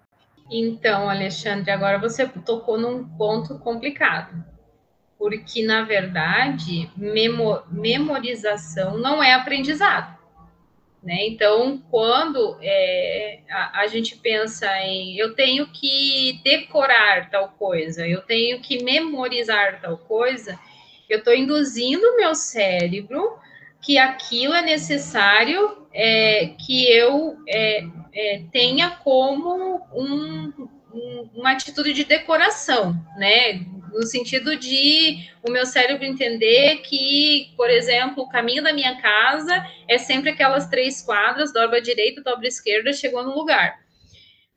Então, 0.50 1.08
Alexandre, 1.08 1.70
agora 1.70 1.98
você 1.98 2.26
tocou 2.26 2.78
num 2.78 3.08
ponto 3.16 3.58
complicado, 3.58 4.44
porque 5.18 5.64
na 5.64 5.82
verdade 5.82 6.90
memorização 7.70 8.98
não 8.98 9.22
é 9.22 9.32
aprendizado. 9.32 10.20
Né? 11.02 11.26
Então, 11.26 11.82
quando 11.90 12.58
é, 12.60 13.40
a, 13.50 13.80
a, 13.80 13.86
gente 13.88 14.16
pensa 14.16 14.68
em 14.82 15.16
eu 15.16 15.34
tenho 15.34 15.66
que 15.66 16.40
decorar 16.44 17.28
tal 17.28 17.48
coisa, 17.48 18.06
eu 18.06 18.20
tenho 18.20 18.60
que 18.60 18.84
memorizar 18.84 19.80
tal 19.80 19.98
coisa, 19.98 20.56
eu 21.08 21.18
estou 21.18 21.34
induzindo 21.34 22.06
o 22.06 22.16
meu 22.16 22.36
cérebro 22.36 23.36
que 23.82 23.98
aquilo 23.98 24.54
é 24.54 24.62
necessário 24.62 25.86
é, 25.92 26.54
que 26.58 26.90
eu 26.90 27.36
é, 27.48 27.84
é 28.14 28.42
tenha 28.50 28.90
como 28.90 29.82
um, 29.92 30.52
um, 30.94 31.30
uma 31.34 31.50
atitude 31.50 31.92
de 31.92 32.04
decoração, 32.04 32.94
né? 33.18 33.60
no 33.92 34.06
sentido 34.06 34.56
de 34.56 35.28
o 35.42 35.50
meu 35.50 35.66
cérebro 35.66 36.04
entender 36.04 36.78
que, 36.78 37.52
por 37.56 37.68
exemplo, 37.68 38.24
o 38.24 38.28
caminho 38.28 38.62
da 38.62 38.72
minha 38.72 39.00
casa 39.00 39.66
é 39.86 39.98
sempre 39.98 40.30
aquelas 40.30 40.66
três 40.68 41.02
quadras, 41.02 41.52
dobra 41.52 41.80
direita, 41.80 42.22
dobra 42.22 42.48
esquerda, 42.48 42.92
chegou 42.92 43.22
no 43.22 43.34
lugar. 43.34 43.81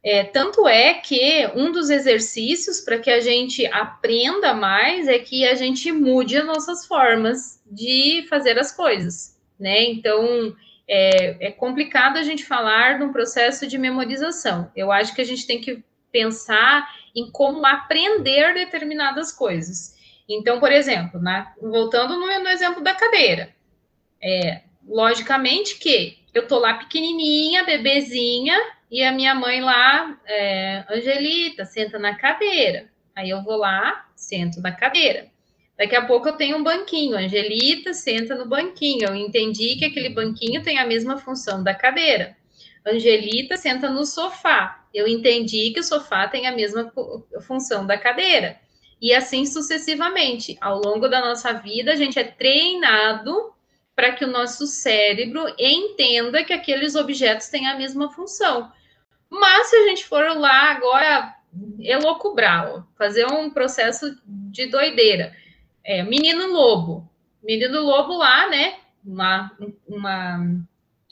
É, 0.05 0.23
tanto 0.23 0.67
é 0.67 0.93
que 0.93 1.49
um 1.55 1.71
dos 1.71 1.89
exercícios 1.89 2.79
para 2.79 2.99
que 2.99 3.09
a 3.09 3.19
gente 3.19 3.65
aprenda 3.65 4.53
mais 4.53 5.07
é 5.07 5.17
que 5.17 5.43
a 5.47 5.55
gente 5.55 5.91
mude 5.91 6.37
as 6.37 6.45
nossas 6.45 6.85
formas 6.85 7.59
de 7.65 8.23
fazer 8.29 8.59
as 8.59 8.71
coisas, 8.71 9.35
né? 9.59 9.83
Então, 9.85 10.55
é, 10.87 11.47
é 11.47 11.51
complicado 11.51 12.17
a 12.17 12.21
gente 12.21 12.45
falar 12.45 12.99
de 12.99 13.03
um 13.03 13.11
processo 13.11 13.65
de 13.65 13.79
memorização. 13.79 14.71
Eu 14.75 14.91
acho 14.91 15.15
que 15.15 15.21
a 15.21 15.25
gente 15.25 15.47
tem 15.47 15.59
que 15.59 15.83
pensar 16.11 16.87
em 17.15 17.31
como 17.31 17.65
aprender 17.65 18.53
determinadas 18.53 19.31
coisas. 19.31 19.95
Então, 20.29 20.59
por 20.59 20.71
exemplo, 20.71 21.19
na, 21.19 21.51
voltando 21.59 22.15
no, 22.15 22.27
no, 22.27 22.49
exemplo 22.49 22.83
da 22.83 22.93
cadeira, 22.93 23.55
é, 24.21 24.61
logicamente 24.87 25.79
que 25.79 26.19
eu 26.31 26.47
tô 26.47 26.59
lá 26.59 26.75
pequenininha, 26.75 27.63
bebezinha, 27.63 28.55
e 28.89 29.03
a 29.03 29.11
minha 29.11 29.33
mãe 29.33 29.61
lá, 29.61 30.17
é, 30.25 30.83
Angelita, 30.89 31.65
senta 31.65 31.97
na 31.97 32.15
cadeira. 32.15 32.89
Aí 33.15 33.29
eu 33.29 33.43
vou 33.43 33.57
lá, 33.57 34.05
sento 34.15 34.61
na 34.61 34.71
cadeira. 34.71 35.27
Daqui 35.77 35.95
a 35.95 36.05
pouco 36.05 36.29
eu 36.29 36.37
tenho 36.37 36.57
um 36.57 36.63
banquinho, 36.63 37.17
Angelita 37.17 37.93
senta 37.93 38.35
no 38.35 38.47
banquinho. 38.47 39.09
Eu 39.09 39.15
entendi 39.15 39.75
que 39.75 39.85
aquele 39.85 40.09
banquinho 40.09 40.63
tem 40.63 40.77
a 40.77 40.85
mesma 40.85 41.17
função 41.17 41.63
da 41.63 41.73
cadeira. 41.73 42.37
Angelita 42.85 43.57
senta 43.57 43.89
no 43.89 44.05
sofá. 44.05 44.85
Eu 44.93 45.07
entendi 45.07 45.71
que 45.71 45.79
o 45.79 45.83
sofá 45.83 46.27
tem 46.27 46.47
a 46.47 46.51
mesma 46.51 46.91
função 47.45 47.85
da 47.85 47.97
cadeira. 47.97 48.57
E 49.01 49.13
assim 49.13 49.45
sucessivamente. 49.45 50.57
Ao 50.61 50.79
longo 50.79 51.07
da 51.07 51.19
nossa 51.19 51.51
vida, 51.53 51.91
a 51.91 51.95
gente 51.95 52.19
é 52.19 52.23
treinado 52.23 53.54
para 53.95 54.11
que 54.11 54.25
o 54.25 54.31
nosso 54.31 54.67
cérebro 54.67 55.45
entenda 55.57 56.43
que 56.43 56.53
aqueles 56.53 56.95
objetos 56.95 57.47
têm 57.47 57.67
a 57.67 57.77
mesma 57.77 58.11
função. 58.11 58.71
Mas 59.29 59.67
se 59.67 59.75
a 59.75 59.83
gente 59.87 60.05
for 60.05 60.37
lá 60.37 60.71
agora 60.71 61.33
elocubrar, 61.79 62.85
fazer 62.97 63.25
um 63.31 63.49
processo 63.49 64.17
de 64.25 64.67
doideira, 64.67 65.33
é, 65.83 66.03
menino 66.03 66.51
lobo, 66.51 67.09
menino 67.41 67.81
lobo 67.81 68.17
lá, 68.17 68.49
né? 68.49 68.75
Uma, 69.05 69.51
uma 69.87 70.39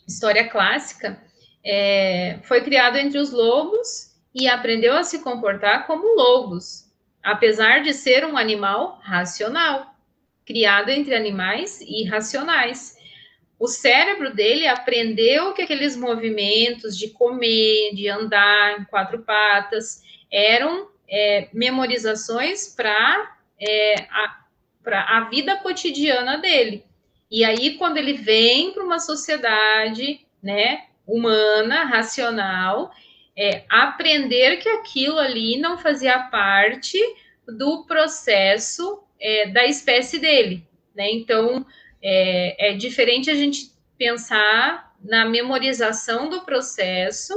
história 0.07 0.49
clássica 0.49 1.21
é, 1.63 2.39
foi 2.43 2.61
criado 2.61 2.97
entre 2.97 3.19
os 3.19 3.31
lobos 3.31 4.13
e 4.33 4.47
aprendeu 4.47 4.95
a 4.97 5.03
se 5.03 5.19
comportar 5.19 5.85
como 5.85 6.15
lobos, 6.15 6.91
apesar 7.21 7.83
de 7.83 7.93
ser 7.93 8.25
um 8.25 8.35
animal 8.35 8.99
racional, 9.01 9.92
criado 10.45 10.89
entre 10.89 11.15
animais 11.15 11.81
irracionais. 11.81 12.97
O 13.59 13.67
cérebro 13.67 14.33
dele 14.33 14.67
aprendeu 14.67 15.53
que 15.53 15.61
aqueles 15.61 15.95
movimentos 15.95 16.97
de 16.97 17.09
comer, 17.09 17.93
de 17.93 18.09
andar 18.09 18.79
em 18.79 18.83
quatro 18.85 19.19
patas, 19.19 20.03
eram 20.31 20.89
é, 21.09 21.47
memorizações 21.53 22.67
para 22.75 23.37
é, 23.59 23.95
a, 24.09 25.17
a 25.17 25.29
vida 25.29 25.55
cotidiana 25.57 26.37
dele. 26.39 26.83
E 27.31 27.43
aí, 27.45 27.77
quando 27.77 27.97
ele 27.97 28.13
vem 28.13 28.71
para 28.71 28.83
uma 28.83 28.99
sociedade, 28.99 30.25
né, 30.41 30.85
humana, 31.07 31.83
racional, 31.85 32.91
é, 33.35 33.63
aprender 33.69 34.57
que 34.57 34.69
aquilo 34.69 35.17
ali 35.17 35.57
não 35.57 35.77
fazia 35.77 36.19
parte 36.19 36.99
do 37.47 37.85
processo 37.85 39.02
é, 39.19 39.47
da 39.47 39.65
espécie 39.65 40.19
dele, 40.19 40.65
né? 40.95 41.09
Então, 41.11 41.65
é, 42.01 42.71
é 42.71 42.73
diferente 42.73 43.29
a 43.29 43.35
gente 43.35 43.71
pensar 43.97 44.93
na 45.03 45.25
memorização 45.25 46.29
do 46.29 46.41
processo 46.41 47.33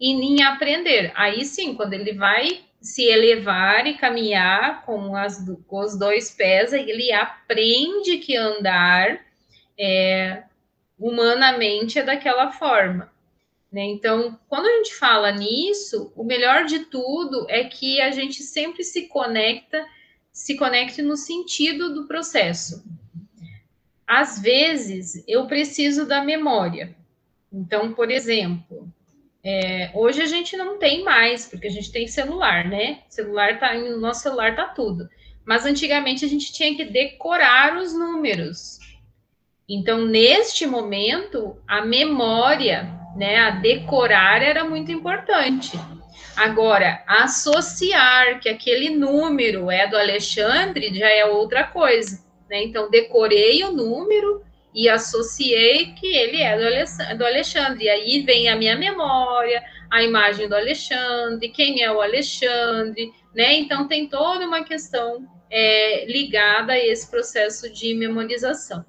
e 0.00 0.10
em 0.10 0.42
aprender. 0.42 1.12
Aí 1.14 1.44
sim, 1.44 1.74
quando 1.74 1.94
ele 1.94 2.12
vai 2.12 2.64
se 2.80 3.04
elevar 3.04 3.86
e 3.86 3.94
caminhar 3.94 4.84
com, 4.84 5.14
as, 5.14 5.38
com 5.68 5.80
os 5.80 5.96
dois 5.96 6.30
pés, 6.30 6.72
ele 6.72 7.12
aprende 7.12 8.18
que 8.18 8.36
andar 8.36 9.20
é, 9.78 10.42
humanamente 10.98 11.98
é 11.98 12.02
daquela 12.02 12.50
forma. 12.50 13.12
Né? 13.70 13.84
Então, 13.84 14.38
quando 14.48 14.66
a 14.66 14.76
gente 14.76 14.94
fala 14.96 15.30
nisso, 15.30 16.12
o 16.16 16.24
melhor 16.24 16.64
de 16.64 16.80
tudo 16.80 17.46
é 17.48 17.64
que 17.64 18.00
a 18.00 18.10
gente 18.10 18.42
sempre 18.42 18.82
se 18.84 19.08
conecta, 19.08 19.86
se 20.32 20.56
conecte 20.56 21.02
no 21.02 21.16
sentido 21.16 21.92
do 21.92 22.06
processo. 22.06 22.82
Às 24.06 24.40
vezes, 24.40 25.22
eu 25.28 25.46
preciso 25.46 26.06
da 26.06 26.24
memória. 26.24 26.96
Então, 27.52 27.92
por 27.92 28.10
exemplo, 28.10 28.88
é, 29.44 29.90
hoje 29.94 30.22
a 30.22 30.26
gente 30.26 30.56
não 30.56 30.78
tem 30.78 31.04
mais, 31.04 31.46
porque 31.46 31.66
a 31.66 31.70
gente 31.70 31.92
tem 31.92 32.06
celular, 32.06 32.66
né? 32.66 33.00
Celular 33.08 33.58
tá, 33.58 33.74
no 33.74 33.98
nosso 33.98 34.22
celular 34.22 34.56
tá 34.56 34.66
tudo. 34.66 35.08
Mas 35.44 35.66
antigamente 35.66 36.24
a 36.24 36.28
gente 36.28 36.52
tinha 36.52 36.74
que 36.74 36.84
decorar 36.84 37.76
os 37.76 37.92
números. 37.92 38.78
Então, 39.68 40.04
neste 40.06 40.66
momento, 40.66 41.56
a 41.66 41.84
memória, 41.84 42.88
né, 43.16 43.38
a 43.38 43.50
decorar 43.50 44.42
era 44.42 44.64
muito 44.64 44.92
importante. 44.92 45.78
Agora, 46.36 47.02
associar 47.06 48.40
que 48.40 48.48
aquele 48.48 48.90
número 48.90 49.70
é 49.70 49.86
do 49.86 49.96
Alexandre 49.96 50.94
já 50.94 51.08
é 51.08 51.24
outra 51.24 51.64
coisa, 51.64 52.24
né? 52.48 52.62
Então, 52.62 52.90
decorei 52.90 53.62
o 53.64 53.72
número 53.72 54.42
e 54.74 54.88
associei 54.88 55.92
que 55.94 56.06
ele 56.06 56.40
é 56.40 56.56
do 57.14 57.24
Alexandre. 57.24 57.84
E 57.84 57.88
aí 57.88 58.22
vem 58.22 58.48
a 58.48 58.56
minha 58.56 58.76
memória, 58.76 59.62
a 59.90 60.02
imagem 60.02 60.48
do 60.48 60.56
Alexandre, 60.56 61.50
quem 61.50 61.82
é 61.82 61.92
o 61.92 62.00
Alexandre, 62.00 63.12
né? 63.34 63.54
Então, 63.54 63.86
tem 63.86 64.08
toda 64.08 64.46
uma 64.46 64.64
questão 64.64 65.26
é, 65.50 66.06
ligada 66.06 66.72
a 66.72 66.78
esse 66.78 67.10
processo 67.10 67.70
de 67.72 67.94
memorização 67.94 68.84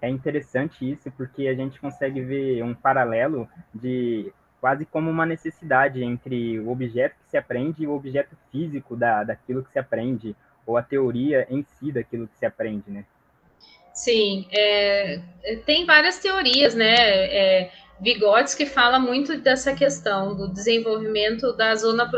é 0.00 0.08
interessante 0.08 0.90
isso 0.90 1.10
porque 1.12 1.46
a 1.46 1.54
gente 1.54 1.78
consegue 1.78 2.20
ver 2.22 2.62
um 2.62 2.74
paralelo 2.74 3.48
de 3.74 4.32
quase 4.60 4.84
como 4.84 5.10
uma 5.10 5.26
necessidade 5.26 6.02
entre 6.02 6.58
o 6.60 6.70
objeto 6.70 7.14
que 7.24 7.30
se 7.30 7.36
aprende 7.36 7.82
e 7.82 7.86
o 7.86 7.94
objeto 7.94 8.36
físico 8.50 8.96
da, 8.96 9.24
daquilo 9.24 9.64
que 9.64 9.72
se 9.72 9.78
aprende, 9.78 10.36
ou 10.66 10.76
a 10.76 10.82
teoria 10.82 11.46
em 11.50 11.64
si 11.64 11.90
daquilo 11.90 12.28
que 12.28 12.38
se 12.38 12.46
aprende, 12.46 12.84
né? 12.88 13.04
Sim, 13.92 14.46
é, 14.52 15.20
tem 15.66 15.84
várias 15.84 16.18
teorias, 16.18 16.74
né? 16.74 16.94
É, 16.94 17.70
Vygotsky 18.00 18.66
fala 18.66 18.98
muito 18.98 19.38
dessa 19.38 19.74
questão 19.74 20.36
do 20.36 20.48
desenvolvimento 20.48 21.52
da 21.54 21.74
zona 21.74 22.10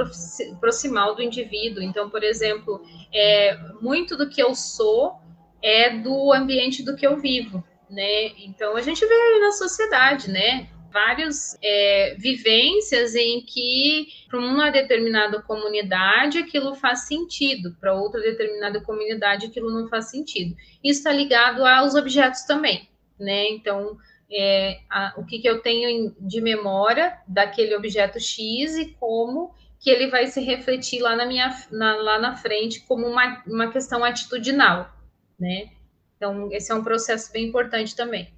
proximal 0.61 1.15
do 1.15 1.23
indivíduo. 1.23 1.83
Então, 1.83 2.11
por 2.11 2.23
exemplo, 2.23 2.83
é, 3.13 3.59
muito 3.81 4.17
do 4.17 4.29
que 4.29 4.43
eu 4.43 4.55
sou 4.55 5.21
é 5.63 5.91
do 5.91 6.33
ambiente 6.33 6.85
do 6.85 6.95
que 6.97 7.07
eu 7.07 7.17
vivo 7.17 7.65
né? 7.93 8.29
Então 8.39 8.75
a 8.75 8.81
gente 8.81 9.07
vê 9.07 9.39
na 9.41 9.53
sociedade, 9.53 10.31
né? 10.31 10.67
Várias 10.93 11.59
é, 11.63 12.15
vivências 12.19 13.15
em 13.15 13.41
que 13.41 14.09
para 14.29 14.39
uma 14.39 14.71
determinada 14.71 15.41
comunidade 15.41 16.39
aquilo 16.39 16.75
faz 16.75 17.07
sentido, 17.07 17.77
para 17.81 17.95
outra 17.95 18.21
determinada 18.21 18.81
comunidade 18.81 19.47
aquilo 19.47 19.71
não 19.71 19.89
faz 19.89 20.11
sentido. 20.11 20.55
Isso 20.85 21.01
está 21.01 21.13
ligado 21.13 21.65
aos 21.65 21.95
objetos 21.95 22.43
também, 22.43 22.89
né? 23.19 23.49
Então, 23.51 23.97
é, 24.31 24.81
a, 24.91 25.15
o 25.17 25.25
que, 25.25 25.39
que 25.39 25.49
eu 25.49 25.61
tenho 25.61 26.15
de 26.21 26.41
memória 26.41 27.19
daquele 27.27 27.75
objeto 27.75 28.21
X 28.21 28.77
e 28.77 28.87
como 28.99 29.55
que 29.79 29.91
ele 29.91 30.09
vai 30.09 30.29
se 30.29 30.41
refletir 30.41 31.01
lá 31.01 31.17
na 31.17 31.27
minha 31.27 31.51
na, 31.71 31.97
lá 31.97 32.19
na 32.19 32.37
frente 32.37 32.81
como 32.87 33.07
uma, 33.07 33.43
uma 33.47 33.71
questão 33.73 34.05
atitudinal, 34.05 34.91
né? 35.39 35.71
Então, 36.17 36.49
esse 36.53 36.71
é 36.71 36.75
um 36.75 36.85
processo 36.85 37.33
bem 37.33 37.49
importante 37.49 37.97
também. 37.97 38.33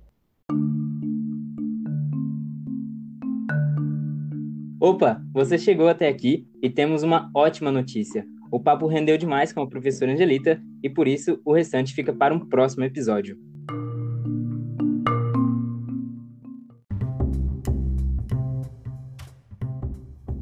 Opa, 4.84 5.18
você 5.32 5.56
chegou 5.56 5.88
até 5.88 6.06
aqui 6.06 6.46
e 6.62 6.68
temos 6.68 7.02
uma 7.02 7.30
ótima 7.34 7.72
notícia. 7.72 8.22
O 8.52 8.60
papo 8.60 8.86
rendeu 8.86 9.16
demais 9.16 9.50
com 9.50 9.62
a 9.62 9.66
professora 9.66 10.12
Angelita 10.12 10.60
e 10.82 10.90
por 10.90 11.08
isso 11.08 11.40
o 11.42 11.54
restante 11.54 11.94
fica 11.94 12.12
para 12.12 12.34
um 12.34 12.38
próximo 12.38 12.84
episódio. 12.84 13.38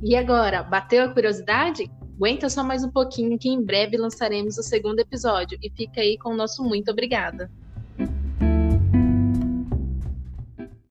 E 0.03 0.17
agora, 0.17 0.65
bateu 0.65 1.05
a 1.05 1.15
curiosidade? 1.15 1.89
Aguenta 2.17 2.49
só 2.49 2.65
mais 2.65 2.83
um 2.83 2.91
pouquinho 2.91 3.39
que 3.39 3.49
em 3.49 3.65
breve 3.65 3.97
lançaremos 3.97 4.59
o 4.59 4.63
segundo 4.65 4.99
episódio 4.99 5.57
e 5.63 5.71
fica 5.71 6.01
aí 6.01 6.19
com 6.19 6.31
o 6.31 6.37
nosso 6.37 6.65
muito 6.65 6.91
obrigada. 6.91 7.49